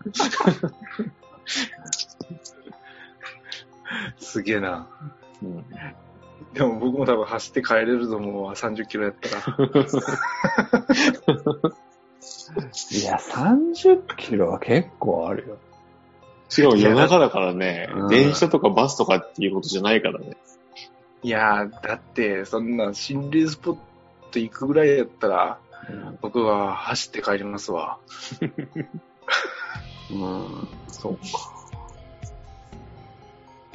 [4.18, 4.88] すげえな。
[5.42, 5.46] を。
[5.46, 5.64] うん
[6.52, 9.36] でも僕も多分走って帰れると思うわ、30キロやったら。
[12.90, 15.56] いや、30キロは結構あるよ。
[16.48, 20.36] しかも夜中だからねうん、電車とかバスとかっていうことじゃないからね。
[21.22, 23.78] いやー、だって、そんな心霊スポッ
[24.30, 25.58] ト行くぐらいやったら、
[26.20, 27.98] 僕は走って帰りますわ。
[30.10, 30.68] うん。
[30.88, 31.61] そうか。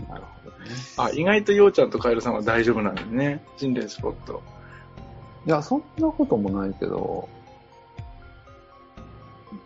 [0.09, 0.65] なるほどね。
[0.97, 3.43] あ、意外とようちゃんとカエルさんは大丈夫なんだね。
[3.57, 4.41] 心霊スポット。
[5.45, 7.27] いや、そんなこともないけど、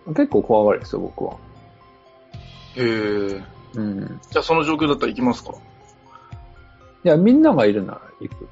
[0.07, 1.37] 結構怖がりですよ、僕は。
[2.75, 3.43] へえ。
[3.75, 4.21] うん。
[4.29, 5.53] じゃあその状況だったら行きますか？
[7.03, 8.47] いや、みんながいるなら行く。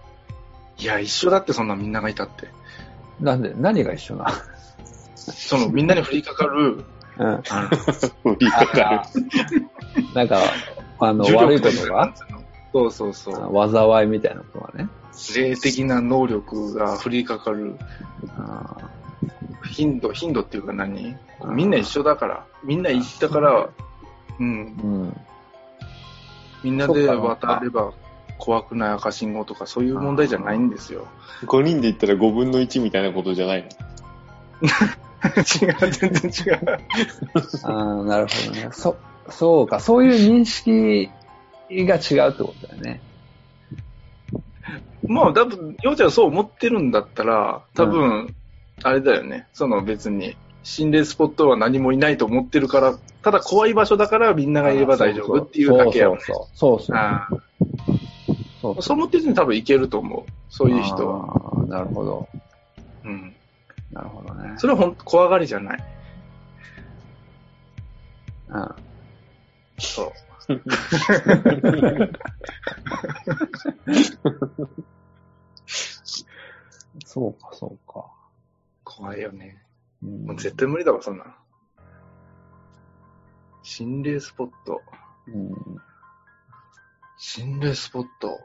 [0.77, 2.47] いや、一緒だってそんなみんながいたって。
[3.19, 4.27] なんで、何が一緒な
[5.15, 6.85] そのみんなに降りかかる、
[7.17, 7.43] うん。
[7.49, 7.69] あ
[8.23, 9.65] 降りかかる。
[10.15, 10.41] なんか、
[10.99, 12.13] あの、悪いことが、
[12.71, 13.71] そうそうそう。
[13.71, 14.89] 災いみたいなことがね。
[15.35, 17.75] 霊的な能力が降りかかる
[18.37, 18.77] あ
[19.71, 21.17] 頻度、頻度っていうか何？
[21.47, 22.45] みんな一緒だから。
[22.63, 23.69] みんな行ったから、
[24.39, 24.75] うん。
[24.77, 25.17] ーうん。
[26.63, 27.93] みんなで渡れば
[28.37, 31.07] 怖くない赤信号とかそういう問題じゃないんですよ。
[31.45, 33.69] 5人で行ったら5分の1みたいなことじゃないの？
[35.19, 36.79] 違う、全然違う。
[37.63, 38.69] ああ、なるほどね。
[38.71, 38.95] そ、
[39.31, 41.09] そうか、そういう認識
[41.69, 43.01] が違うってことだよね。
[45.07, 48.35] まあ、多分、ようちゃんそう思ってるんだったら、多分、
[48.83, 49.47] あれだよね。
[49.53, 56.23] その別に、心霊スポットは何もいないと思ってるから、ただ怖い場所だからみんながいれば大丈夫っていうだけやもんね。
[56.23, 56.79] そうそう
[58.61, 58.81] そう。
[58.81, 60.31] そう思ってる人に多分いけると思う。
[60.49, 61.27] そういう人は。
[61.27, 61.65] は。
[61.67, 62.27] なるほど。
[63.03, 63.35] うん。
[63.91, 64.53] なるほどね。
[64.57, 65.83] それはほんと怖がりじゃない。
[68.49, 68.75] うん。
[69.79, 70.13] そう。
[77.05, 78.05] そうか、そうか。
[78.83, 79.63] 怖いよね。
[80.03, 81.31] うんもう絶対無理だわ、そんなの。
[83.63, 84.81] 心霊スポット。
[85.27, 85.79] うん
[87.21, 88.39] 心霊スポット。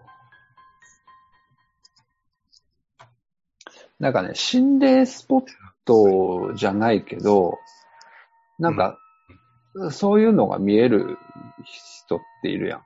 [4.01, 5.45] なんかね、心霊スポッ
[5.85, 7.57] トじゃないけど、
[8.59, 8.99] なんか、
[9.91, 11.19] そういうのが見える
[11.65, 12.83] 人っているやん。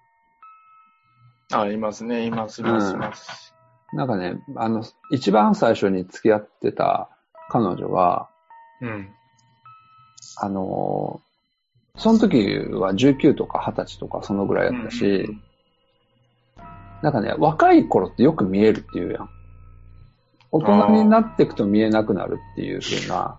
[1.53, 3.55] あ、いますね、います、います、いうんます。
[3.93, 7.09] なんかね、あの、一番最初に付き合ってた
[7.51, 8.28] 彼女が、
[8.80, 9.09] うん。
[10.36, 11.28] あのー
[12.01, 15.43] その時は19とか20歳とかそのぐらいだったし、うん
[17.03, 19.30] なんかね、若い頃ってよく見えるっていうやん。
[20.51, 23.39] 大人になっていくと見えなくなるっていう風な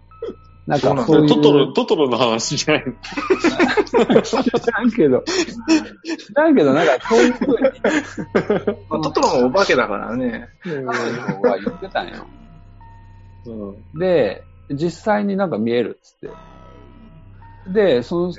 [0.70, 1.28] なんかそういう。
[1.28, 2.94] トトロ、トトロの話じゃないの
[4.22, 4.36] 知
[4.72, 7.58] らんけど、知らんけど、なんかそういうふうに、
[8.88, 10.48] まあ、トトロもお化けだからね。
[10.64, 10.92] 彼女
[11.42, 12.28] は言ってたんよ。
[13.48, 14.00] うん。
[14.00, 16.30] で、実際になんか見えるっつって。
[17.74, 18.34] で、その、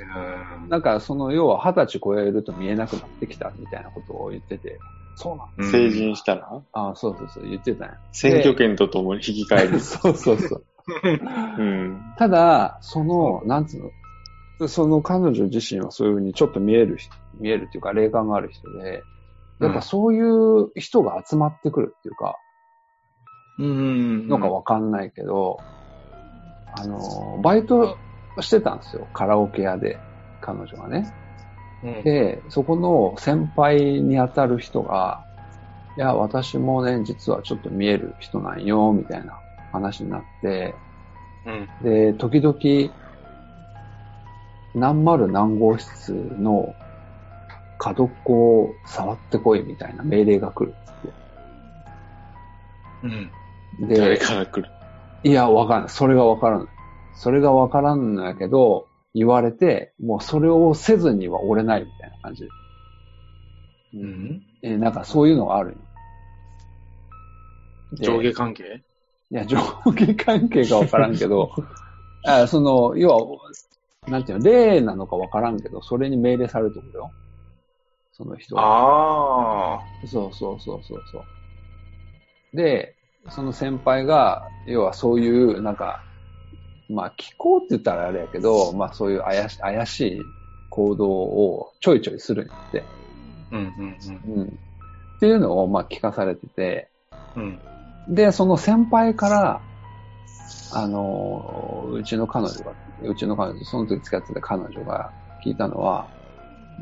[0.69, 4.79] なんかその、要は二十歳超えると見えなくなってきたみたいなことを言ってて、
[5.15, 6.47] そうなんうん成人したら？
[6.71, 7.93] ああ、そうそうそう、言ってたんよ。
[8.13, 9.79] 選挙権とともに引き換える。
[9.83, 10.65] そうそうそう。
[11.57, 12.01] うん。
[12.17, 13.93] ただ、その、なんつう
[14.59, 19.03] の、その彼女自身はそういうふうにちょっと見える人、見えるっていうか霊感がある人で、
[19.59, 22.39] やっぱそういう人が集まってくるっていうか、
[23.59, 24.27] うん。
[24.27, 25.59] のかわかんないけど、
[26.73, 27.99] あの、バイト
[28.39, 29.07] してたんですよ。
[29.13, 29.99] カラオケ屋で、
[30.39, 31.11] 彼女がね。
[31.83, 32.03] うん。
[32.03, 35.23] で、そこの先輩に当たる人が、
[35.97, 39.39] いや、私もね、実はちょっと見える人なんよ、みたいな
[39.71, 40.75] 話になって、
[41.45, 41.69] うん。
[41.83, 42.57] で、時々、
[44.75, 46.75] 何丸何号室の
[47.77, 50.93] 角っこを触ってこいみたいな命令が来るっつっ
[53.03, 53.31] うん。
[53.87, 53.97] て。
[53.97, 54.69] 誰で、から来る？
[55.23, 55.89] いや、わからない。
[55.89, 56.67] それがわからない。
[57.15, 62.47] それがわからんのやけど、言われて、もうそれをせずには折れないみたいな感じ。
[63.93, 64.41] うん。
[64.61, 65.75] えーなんかそういうのがある
[67.93, 68.83] 上下関係？
[69.31, 71.53] いや、上下関係がわからんけど、
[72.27, 73.39] あその、要は、
[74.07, 77.13] なんていうの、例なのかわからんけど、それに命令されるってことよ。
[78.11, 78.63] その人は。
[78.63, 79.81] ああ。
[80.05, 81.25] そうそうそうそうそ
[82.53, 82.57] う。
[82.57, 82.95] で、
[83.29, 86.03] その先輩が、要はそういう、なんか、
[86.89, 90.25] まあ、気候って言ったらあれやけど、まあそういう怪し怪しい
[90.69, 92.83] 行動をちょいちょいするんやって。
[93.51, 94.43] うんうんうん。
[94.43, 94.47] っ
[95.19, 96.89] ていうのを、まあ聞かされてて、
[97.37, 97.59] うん。
[98.07, 98.15] うん。
[98.15, 99.61] で、その先輩から、
[100.73, 102.73] あの、うちの彼女が、
[103.03, 105.11] うちの彼女、その時付き合ってた彼女が
[105.43, 106.07] 聞いたのは、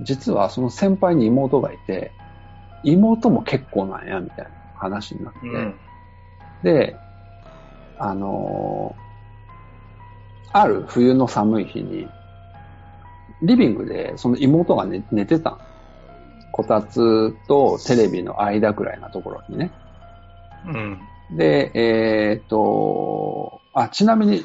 [0.02, 2.12] 実はその先輩に妹がいて、
[2.84, 5.80] 妹も結構なんや、みたいな話になって、うん。
[6.64, 6.96] で、
[8.00, 8.96] あの
[10.54, 12.08] ある冬の寒い日に、
[13.42, 15.60] リビングでその妹が寝寝てたの
[16.52, 19.72] こたつとテレビの間ぐらいなところにね。
[20.66, 21.10] うん。
[21.32, 24.44] で、えーっと、あ、ちなみに、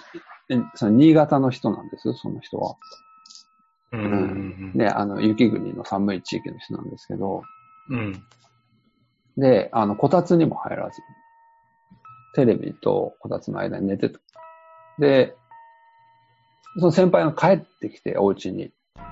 [0.51, 2.77] えその新潟の人なんです、その人は。
[3.93, 4.03] うん。
[4.03, 4.73] うん。
[4.79, 7.43] で、あの、雪国の寒い地域の人なんですけど、
[7.89, 8.23] うん。
[9.37, 11.03] で、あの、こたつにも入らず、
[12.35, 14.21] テレビとこたつの間に寝てた。
[14.99, 15.37] で、
[16.77, 18.71] その先輩が帰ってきて、お家に。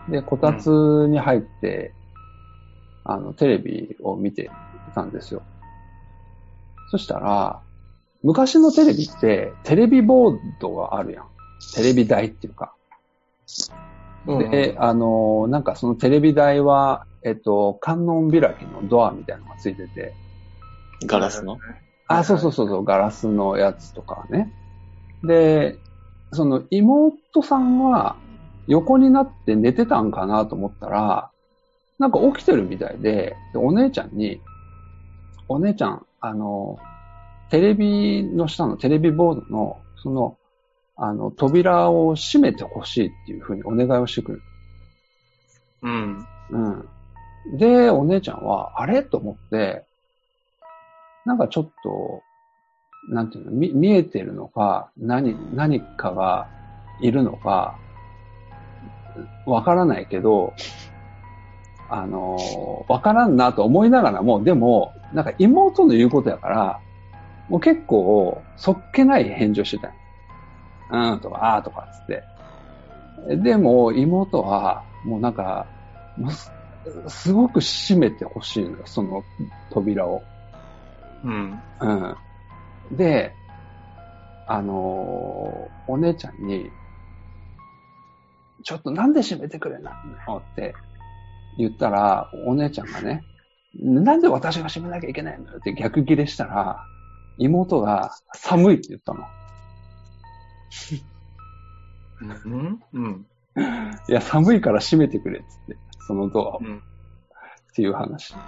[0.09, 0.69] で、こたつ
[1.09, 1.95] に入って、
[3.05, 4.51] あの、テレビを見て
[4.95, 5.43] たんですよ。
[6.93, 7.59] そしたら、
[8.23, 11.25] 昔のテレビって、テレビボードがあるやん。
[11.75, 12.75] テレビ台っていうか。
[14.27, 20.13] で、あの、なんかそのテレビ台は、えっと、観音開きのドアみたいなのがついてて、
[21.07, 21.57] ガラスの？
[22.09, 24.53] あ、そうそうそうそう、ガラスのやつとかね。
[25.25, 25.79] で、
[26.33, 28.17] その妹さんは
[28.67, 31.31] 横になって寝てたんかなと思ったら、
[31.99, 34.43] なんか起きてるみたいで、でお姉ちゃんに、
[35.49, 36.79] お姉ちゃん、あの、
[37.51, 40.39] テレビの下のテレビボードの、その、
[40.97, 44.43] あの、扉を閉めてほしいっていうふうにお願いをしてくる。
[45.83, 46.27] うん。
[46.51, 46.59] う
[47.55, 47.59] ん。
[47.59, 49.03] で、お姉ちゃんは、あれ？
[49.03, 49.85] と思って、
[51.27, 52.23] なんかちょっと、
[53.09, 56.47] なんていうの、見見えてるのか、何、何かが
[57.01, 57.77] いるのか、
[59.45, 60.53] わからないけど、
[61.95, 66.81] あの、わからんなと思いながらも、でも、なんか妹の言うことやから、
[67.51, 69.93] もう結構、そっけない返事をしてたよ。
[70.91, 73.43] うんとか、あーとかっつって。
[73.43, 75.67] でも、妹は、もうなんか、
[76.31, 76.51] す
[77.09, 79.23] すごく閉めてほしいのよ、その
[79.71, 80.23] 扉を。
[81.25, 81.63] うん。
[81.81, 82.17] うん。
[82.97, 83.35] で、
[84.47, 86.71] あのーお姉ちゃんに、
[88.65, 89.95] ちょっとなんで閉めてくれない
[90.27, 90.75] のって
[91.59, 93.25] 言ったら、お姉ちゃんがね、
[93.75, 95.51] なんで私が閉めなきゃいけないの？
[95.51, 96.85] よって逆ギレしたら、
[97.39, 99.25] 妹が寒いって言ったの。
[102.45, 102.81] うん？
[102.93, 103.27] うん。
[104.09, 105.77] いや、寒いから閉めてくれっつって、
[106.07, 106.61] そのドアを。
[106.63, 106.83] うん
[107.73, 108.35] っていう話。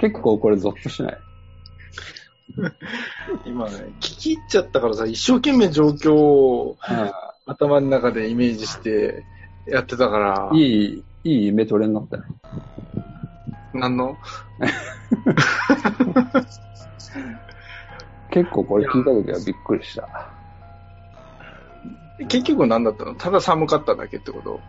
[0.00, 1.18] 結構これゾッとしない？
[3.44, 6.76] 今ね、聞き入っちゃったからさ、一生懸命状況を
[7.46, 9.24] 頭の中でイメージして
[9.66, 12.24] やってたから、いい、いい夢トレになったよ。
[13.74, 14.16] 何の？
[18.30, 20.08] 結構これ聞いた時はびっくりした。
[22.28, 23.14] 結局何だったの？
[23.14, 24.60] ただ寒かっただけってこと？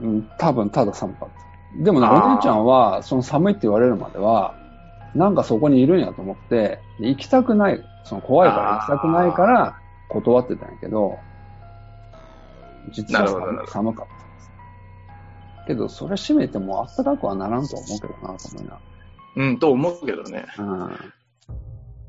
[0.00, 1.82] うん、多分ただ寒かった。
[1.84, 4.54] でもね、あーお姉ちゃんは、その寒いって言われるまでは、
[5.14, 9.78] なんかそこにいるんやと思って、行きたくない、その怖いから行きたくないから
[10.08, 11.18] 断ってたんやけど、
[12.92, 14.50] 実は寒寒かったんです。
[15.66, 18.78] けど、それ閉めても暖かくはならんと思うけどな、と思いな。
[19.36, 20.46] うん、と思うけどね。
[20.58, 20.90] うん。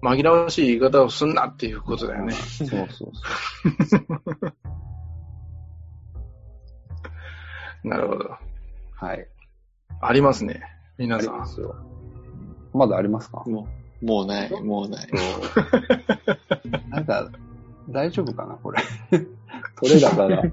[0.01, 2.33] 紛らわしい言い方をすんなっていうことだよね。
[2.33, 3.05] そうそうそ
[3.97, 4.03] う。
[7.87, 8.37] なるほど。
[8.95, 9.27] はい。
[10.01, 10.61] ありますね。
[10.63, 11.33] あ皆さん。
[11.33, 11.75] りますよ。
[12.73, 13.43] まだありますか？
[13.45, 13.67] も
[14.01, 15.07] う、もうない、もうない。
[16.89, 17.29] なんか、
[17.89, 18.79] 大丈夫かな、これ。
[19.81, 20.43] 取れ高が、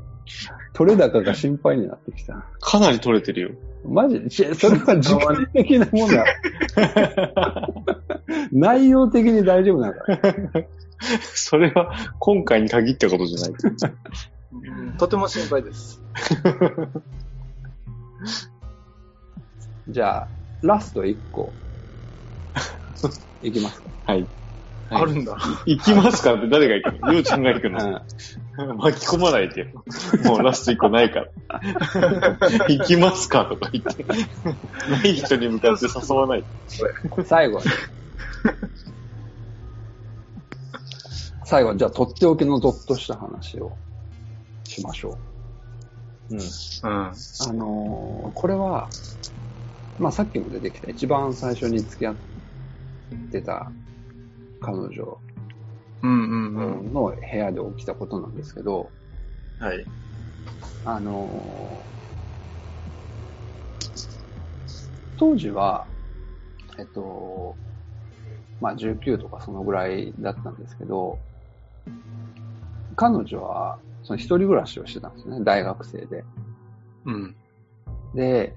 [0.72, 2.44] 取れ高が心配になってきた。
[2.60, 3.50] かなり取れてるよ。
[3.84, 6.24] マジ、ちそれは時間的なものだ。
[8.52, 10.06] 内容的に大丈夫なのか？
[11.20, 14.96] それは今回に限ったことじゃない。
[14.98, 16.02] とても心配です。
[19.88, 20.28] じゃあ、
[20.62, 21.52] ラスト1個。
[23.40, 23.90] いきますか。
[24.04, 24.28] はい。
[24.88, 25.36] あるんだ。
[25.66, 27.10] 行きますかって誰が行くの？
[27.12, 28.78] りょうちゃんが行くうのん。
[28.78, 29.66] 巻き込まないでよ。
[30.24, 31.60] もうラスト一個ないから。
[32.68, 34.04] 行きますかとか言って。
[34.88, 36.44] ない人に向かって誘わない。
[37.24, 37.64] 最後に。
[41.44, 43.78] 最後に、じゃあ、とっておきのゾッとした話を
[44.64, 45.20] しましょ
[46.30, 46.34] う。
[46.34, 46.40] うん。
[46.40, 46.48] うん。
[46.82, 47.12] あ
[47.52, 48.88] のーこれは、
[49.98, 52.22] まあさっきも出てきた一番最初に付き合って
[53.42, 53.70] た
[54.60, 55.18] 彼女。
[56.02, 58.90] の部屋で起きたことなんですけど、
[59.58, 59.84] はい。
[60.84, 61.96] あのー
[65.18, 65.86] 当時は、
[66.78, 67.56] えっと、
[68.60, 71.18] まあ19とかそのぐらいだったんですけど、
[72.96, 76.24] 彼女はその一人暮らしをしてたんですね、大学生で。
[77.06, 77.36] うん。
[78.14, 78.54] で、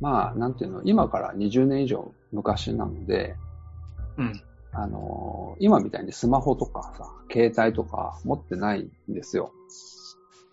[0.00, 3.36] まあ、なんていうの、今から20年以上昔なので、
[4.16, 4.42] うん。
[4.74, 9.52] あのー今みたいにスマホとかさ、携帯とか持ってないんですよ。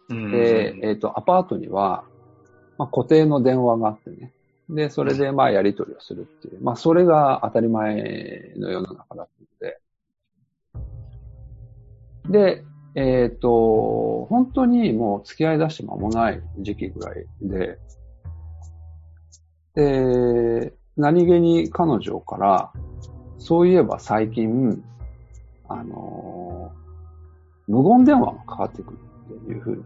[0.09, 0.32] うん。
[0.32, 2.03] で、えっ、と、アパートには、
[2.77, 4.34] まあ、固定の電話があってね。
[4.69, 9.65] で、それでまあやり取りをするっていう、まあそれが当たり前の世の中だった
[12.36, 12.61] ので。
[12.61, 12.63] で、
[12.95, 17.80] えっ、と、本当にもう付き合い出して間もない時期ぐらいで、
[19.75, 22.72] で、何気に彼女から、
[23.38, 24.84] そういえば最近、
[25.68, 26.80] あのー
[27.70, 28.97] 無言電話がかかってくる
[29.41, 29.84] っていうふうに、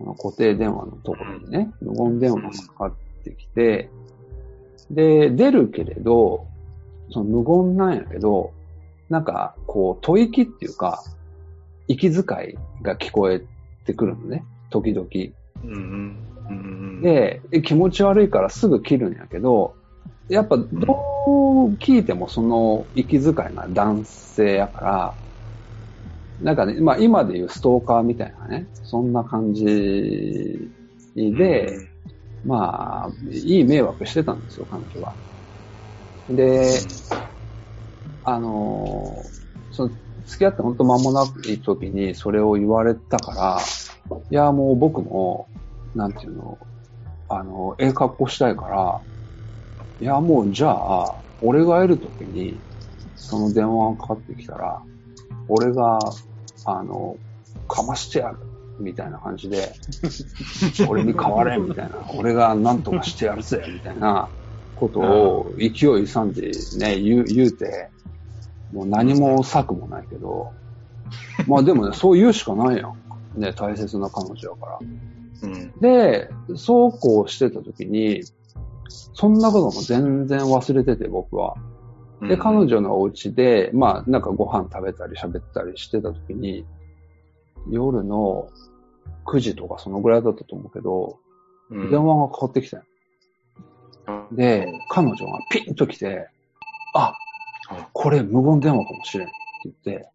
[0.00, 3.88] この固定電話のところにね、無言電話がかかってきて、
[4.90, 6.48] で、出るけれど、
[7.12, 8.52] その無言なんやけど、
[9.08, 11.04] なんか、こう、吐息っていうか、
[11.86, 12.22] 息遣い
[12.82, 13.42] が聞こえ
[13.84, 15.08] てくるのね、時々。
[15.64, 16.16] うん。
[17.02, 19.74] で、で気持ち悪いからすぐ切るんやけど、
[20.28, 25.14] やっぱどう聞いてもその息遣いが男性やから、
[26.40, 30.70] なんかね、まあ今で言うストーカーみたいなね、そんな感じ
[31.14, 31.88] で、
[32.44, 35.16] まあ、いい迷惑してたんですよ、彼女は。
[36.28, 36.78] で、
[38.24, 39.90] あのーその、
[40.24, 45.48] 付き合って本当間もない時にそれを言われたから、いや、もう僕も、
[45.94, 46.58] なんていうの、
[47.28, 49.00] あの、ええ格好したいから、
[50.00, 52.60] いや、もうじゃあ、俺が会える時に、
[53.14, 54.82] その電話がかかってきたら、
[55.48, 55.98] 俺が、
[56.66, 57.16] あの、
[57.68, 58.38] かましてやる、
[58.78, 59.72] みたいな感じで、
[60.88, 64.30] 俺に代われ、みたいな、俺が何とかしてやるぜ、みたいな
[64.74, 65.70] ことを勢い
[66.04, 67.90] 勇んでね、言う、言うて、
[68.72, 70.52] もう何も策もないけど、
[71.46, 73.40] まあでもね、そう言うしかないやん。
[73.40, 74.78] ね、大切な彼女やから。
[75.42, 75.72] うん。
[75.80, 78.22] で、そうこうしてた時に、
[78.88, 81.54] そんなことも全然忘れてて、僕は。
[82.22, 86.66] で、彼女のお家で、まあ、なんかご飯食べたり喋ったりしてた時に、
[87.70, 88.48] 夜の
[89.26, 91.18] 9時とかそのぐらいだったと思うけど、
[91.70, 92.82] うん、電話がかかってきたよ。
[94.32, 96.28] で、彼女がピンと来て、
[96.94, 97.14] あ、
[97.92, 99.34] これ無言電話かもしれんって
[99.64, 100.08] 言って、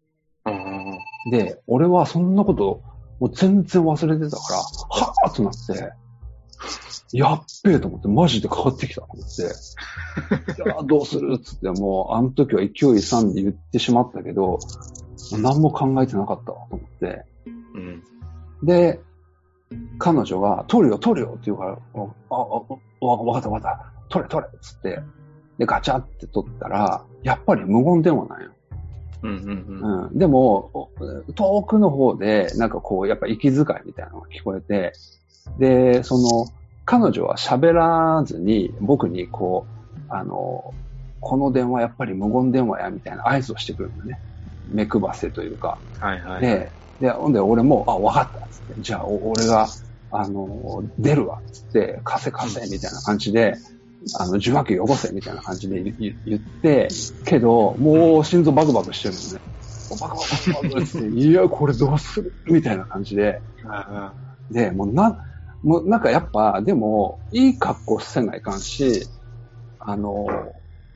[0.44, 1.30] うん。
[1.30, 2.82] で、俺はそんなこと、
[3.20, 5.92] もう全然忘れてたから、はぁーとなって、
[7.12, 14.58] やっべえと思って、マジでかかってきたと思って、 いやどうするっつって、もう、あの時は勢い勇んで言ってしまったけど、
[15.40, 17.24] 何も考えてなかったわと思って、
[17.74, 18.02] うん。
[18.62, 19.00] で、
[19.98, 21.78] 彼女が、取るよ、取るよって言うから、あ、
[22.30, 25.00] あ、わ、わかったわかった、取れ取れっつって、
[25.58, 28.50] で、ガチャって取ったら、やっぱり無言電話なんよ。
[29.26, 30.06] うんうんうん。
[30.06, 30.18] うん。
[30.18, 34.92] でも、お遠くの方で、なんかこう、やっぱ息遣いみたいなのが聞こえて、
[35.58, 36.46] で、その、
[36.84, 40.74] 彼女は喋らずに、僕にこう、あの、
[41.20, 44.20] この電話やっぱり無言電話や、みたいな合図をしてくるんだよね。
[44.68, 45.80] 目配せというか。
[46.00, 46.40] はいはい。
[46.40, 49.66] で、で、ほんで俺も、あ、わかったっつって、じゃあ、お俺が、
[50.10, 53.54] あの、出るわ、つって、貸せ貸せ、みたいな感じで、
[54.14, 56.88] あの、受話器よこせ、みたいな感じで言って、
[57.24, 59.40] けど、もう心臓バクバクしてるのね。
[60.00, 60.16] バク
[60.60, 62.34] バクバクって、いや、これどうする？
[62.46, 64.14] みたいな感じで、あ
[64.50, 65.18] で、もうな、
[65.62, 69.08] もうなんかやっぱ、でも、いい格好せないかんし、
[69.78, 70.26] あの、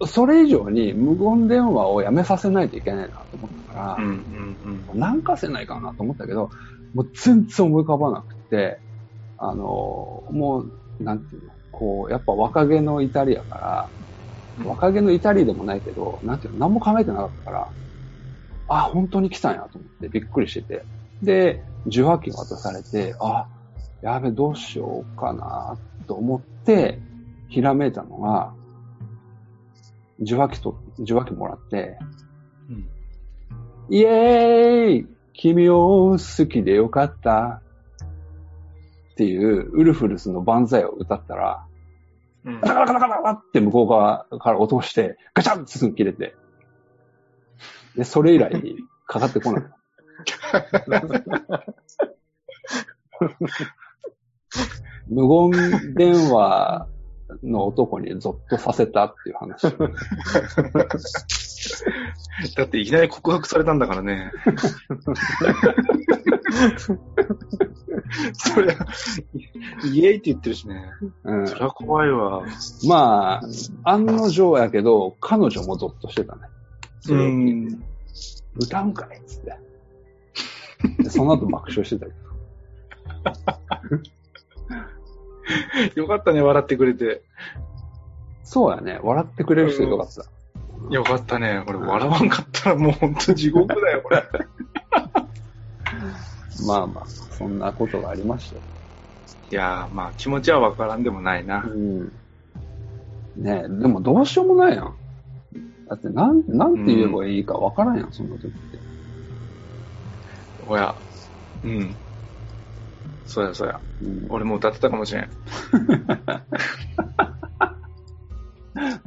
[0.07, 4.99] それ以上に無言電話をやめさせないといけないなと思ったから、あうんうんうん。
[4.99, 6.51] なんかせないかなと思ったけど、
[6.95, 8.81] もう全然思い浮かばなくて、
[9.37, 9.65] あの、
[10.31, 10.65] も
[10.99, 13.91] う、なんていうの、こう、やっぱ若気の至りやか
[14.59, 17.73] ら、若気の至りでもないけど、なんていうの、何も考えてなかったから、
[18.69, 20.85] あ、本当に来たんやと思ってびっくりしてて。
[21.23, 23.49] で、受話器渡されて、あ、
[24.03, 27.01] やべ、どうしようかなと思って、
[27.49, 28.53] ひらめいたのが、
[30.21, 31.99] 受話器と、受話器もらって、
[32.69, 32.87] うん
[33.93, 37.61] イエーイ君を好きでよかった
[39.13, 41.67] っていうウルフルスの万歳を歌ったら、
[42.55, 46.35] うんカタカタカタカタカタって向こう側から落として、ガチャンってすぐ切れて。
[47.97, 48.77] で、それ以来
[49.07, 49.65] かかってこない。
[55.09, 56.87] 無言電話
[57.43, 59.63] の男にゾッとさせたっていう話。
[62.57, 64.33] だっていきなり告白されたんだからね。
[68.35, 68.75] そりゃ、
[69.85, 70.91] イエーイって言ってるしね。
[71.25, 72.43] うん、そりゃ怖いわ。
[72.87, 73.41] ま
[73.85, 76.43] あ、案の定やけど、彼女もゾッとしてたね。
[77.01, 77.79] それを聞いて
[78.57, 79.59] 歌うんかいっつって。
[81.03, 82.19] でその後爆笑してたけど。
[86.03, 87.23] よかったね、笑ってくれて。
[88.43, 88.99] そうやね。
[89.03, 90.25] 笑ってくれる人よかった。
[90.91, 91.63] よかったね。
[91.67, 94.25] これ笑わんかったらもうほんと地獄だよ、これ。
[96.67, 98.63] まあまあ、そんなことがありましたよ。
[99.51, 101.65] いやー、まあ気持ちはわからんでもないな。
[101.67, 102.13] うん。
[103.37, 104.95] ねえ、でもどうしようもないやん。
[105.89, 108.57] だってなん、なんて言えばいいかわからんやん、そんな時って。
[110.67, 110.95] おや。
[111.65, 111.97] うん。
[113.25, 113.81] そうやそうや。
[114.03, 115.31] うん、俺も歌ってたかもしれん。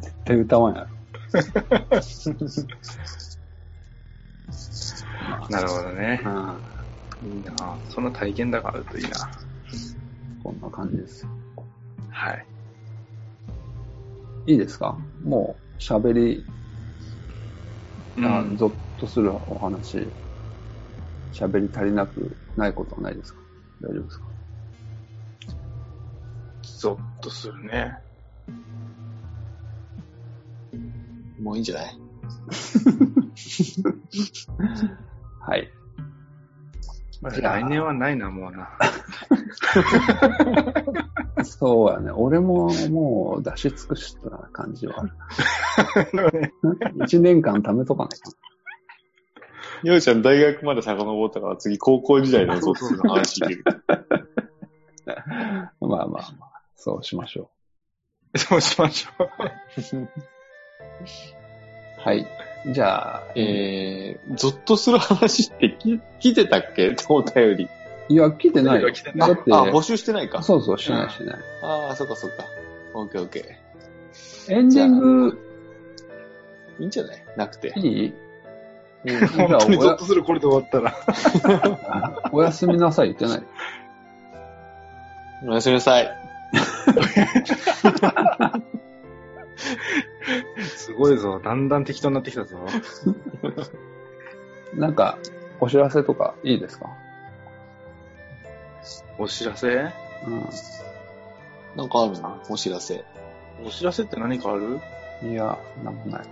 [0.01, 0.87] 絶対歌わんやろ。
[5.49, 6.21] なるほどね。
[6.25, 6.61] うん。
[7.25, 9.31] いいなその体験だからといいな。
[10.43, 11.29] こんな感じですよ。
[12.09, 12.45] はい。
[14.45, 14.97] いいですか？
[15.23, 16.45] もう、喋り、
[18.17, 20.11] あうんゾッとするお話、
[21.31, 23.39] 喋り足りなくないことはないですか？
[23.81, 24.25] 大丈夫ですか？
[26.79, 27.97] ゾッとするね。
[31.41, 31.97] もういいんじゃない？
[37.41, 38.69] 来年はないな、もうな。
[41.43, 42.11] そうやね。
[42.11, 45.03] 俺ももう出し尽くした感じはあ
[46.11, 46.53] る。
[47.05, 48.31] 一年間貯めとかないか
[49.83, 53.63] ようちゃん大学まで遡ったから次高校時代のゾッとする話聞ける。
[55.05, 55.73] な。
[55.81, 57.51] まあまあまあ、そうしましょ
[58.35, 59.27] そうしましょう。
[59.97, 60.09] う。
[61.99, 62.25] はい。
[62.67, 66.95] じゃあ、えー、ゾッとする話って聞聞いてたっけ？
[67.09, 67.69] お便り。
[68.09, 68.91] いや、来てないよ。
[68.91, 70.43] 来てないだって、あ、募集してないか。
[70.43, 71.37] そうそう、してないしてない。
[71.61, 72.45] ああ、そっかそっか。
[72.93, 73.57] オッケーオッケ
[74.49, 75.37] エンディング、ー。
[76.81, 77.23] いいんじゃない？
[77.37, 77.73] なくて。
[77.77, 78.13] いい？
[79.05, 80.95] うん本当にゾッとするこれで終わったら。
[82.31, 83.43] おやすみなさい言ってない。
[85.45, 86.09] おやすみなさい。
[90.75, 91.39] すごいぞ。
[91.39, 92.57] だんだん適当になってきたぞ。
[94.75, 95.17] なんか、
[95.59, 96.89] お知らせとかいいですか？
[99.17, 99.67] お知らせ？
[100.25, 100.49] うん。
[101.75, 103.03] なんかあるのお知らせ。
[103.65, 104.79] お知らせって何かある？
[105.23, 106.25] いや、なんもない。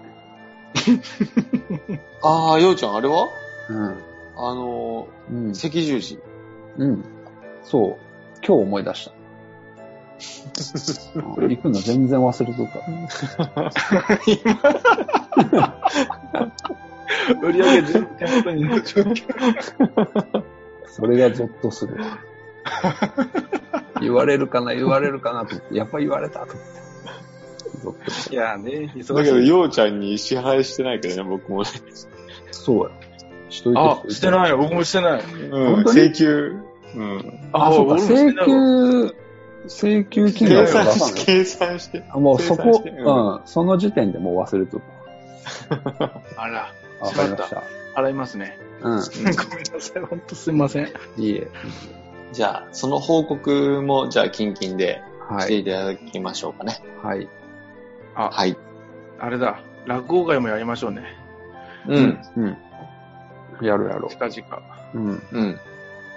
[2.23, 3.27] ああ、ようちゃん、あれは？
[3.69, 4.03] うん。
[4.35, 5.67] あのうんー、。
[5.67, 6.19] 赤十字。
[6.77, 7.05] うん。
[7.63, 8.45] そう。
[8.45, 9.11] 今日思い出した。
[11.15, 12.79] うん行くの全然忘れとった。
[17.41, 20.43] 売り上げ全部手元にの状況。
[20.85, 22.19] それがゾッとするわ。
[24.01, 26.55] 言われるかな、言われるかなと思って、やっぱ言われたと。
[28.31, 29.13] いやね、忙しい。
[29.13, 31.69] だけど、ようちゃんに支配してないけどね、僕もね。
[32.51, 32.91] そうや。
[33.49, 33.79] しといて。
[33.79, 34.57] あ、してないよ。
[34.57, 35.21] 僕もしてない。
[35.21, 35.25] う
[35.71, 35.99] ん本当に？
[36.01, 36.55] 請求。
[36.95, 37.49] うん。
[37.53, 39.15] あ、そうか、請求、
[39.67, 41.25] 請求金計額が算し。
[41.25, 42.03] 計算して。
[42.09, 44.81] あもうそこ、ううんん、その時点でもう忘れとっ
[46.37, 47.05] あら、た。
[47.05, 47.63] わかりました。
[47.95, 48.57] 払いますね。
[48.81, 48.99] うん。
[49.01, 50.03] ごめんなさい。
[50.03, 50.89] ほんとすいません。
[51.17, 51.47] いいえ。
[52.31, 55.59] じゃあ、その報告も、じゃあ、キンキンでしてはい。
[55.59, 56.81] いただきましょうかね。
[57.03, 57.27] はい。
[58.15, 58.57] あ、はい。
[59.19, 59.59] あれだ。
[59.85, 61.03] 落語会もやりましょうね。
[61.87, 62.19] うん。。
[62.37, 62.57] うん。
[63.61, 64.63] やろうやろ近々。
[64.93, 64.97] う。
[64.97, 65.23] うん。
[65.31, 65.59] うん。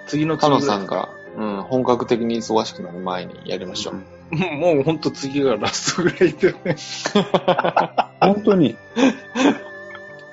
[0.07, 4.35] 次のカノ次さんが、うん、本格的に忙しくなる前にやりましょう。
[4.35, 6.75] もうもうほんと次がラストぐらいでね。
[8.19, 8.75] 本当に。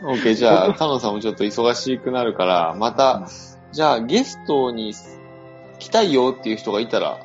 [0.04, 3.28] オッケー、じゃあ、カノさんもちょっと忙しくなるから、また、
[3.70, 4.94] じゃあ、ゲストに
[5.78, 7.18] 来たいよっていう人がいたら、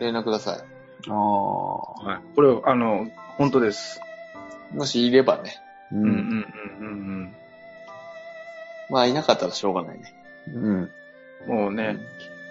[0.00, 0.64] 連絡くださ
[1.08, 1.16] ああ。
[1.16, 2.20] はい。
[2.34, 4.00] これ、あの、本当です。
[4.74, 4.76] い。
[4.76, 5.56] もしいればね。
[5.92, 7.36] ううんうんうんうん
[8.88, 10.14] まあ、いなかったらしょうがないね。
[10.52, 10.90] うん。
[11.46, 11.54] うん。
[11.54, 11.96] もうね、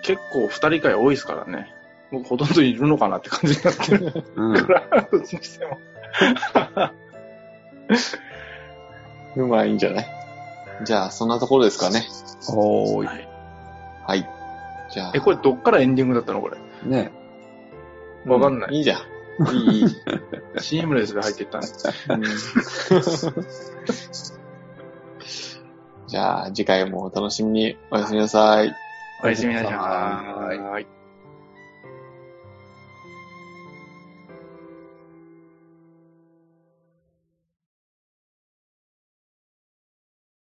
[0.06, 1.74] 結構二人会多いですからね。
[2.12, 4.66] 僕ほとんどいるのかなって感じになってるうん。
[4.66, 5.80] から、どっちにしても。
[9.36, 10.06] うまいんじゃない？
[10.86, 12.06] じゃあ、そんなところですかね。
[12.50, 13.08] おーい。
[14.08, 14.30] はい。
[14.92, 15.12] じゃあ。
[15.16, 16.58] え、これどっからエンディングだったのこれ？
[16.84, 17.12] ね
[18.26, 18.76] わかんない。
[18.76, 19.00] いいじゃん。
[19.54, 19.88] いい、いい。
[20.60, 21.68] シームレスで入っていったね。
[26.08, 27.78] じゃあ、次回もお楽しみに。
[27.92, 28.74] おやすみなさい。
[29.20, 29.74] おやすみなさい。
[30.60, 31.05] はい。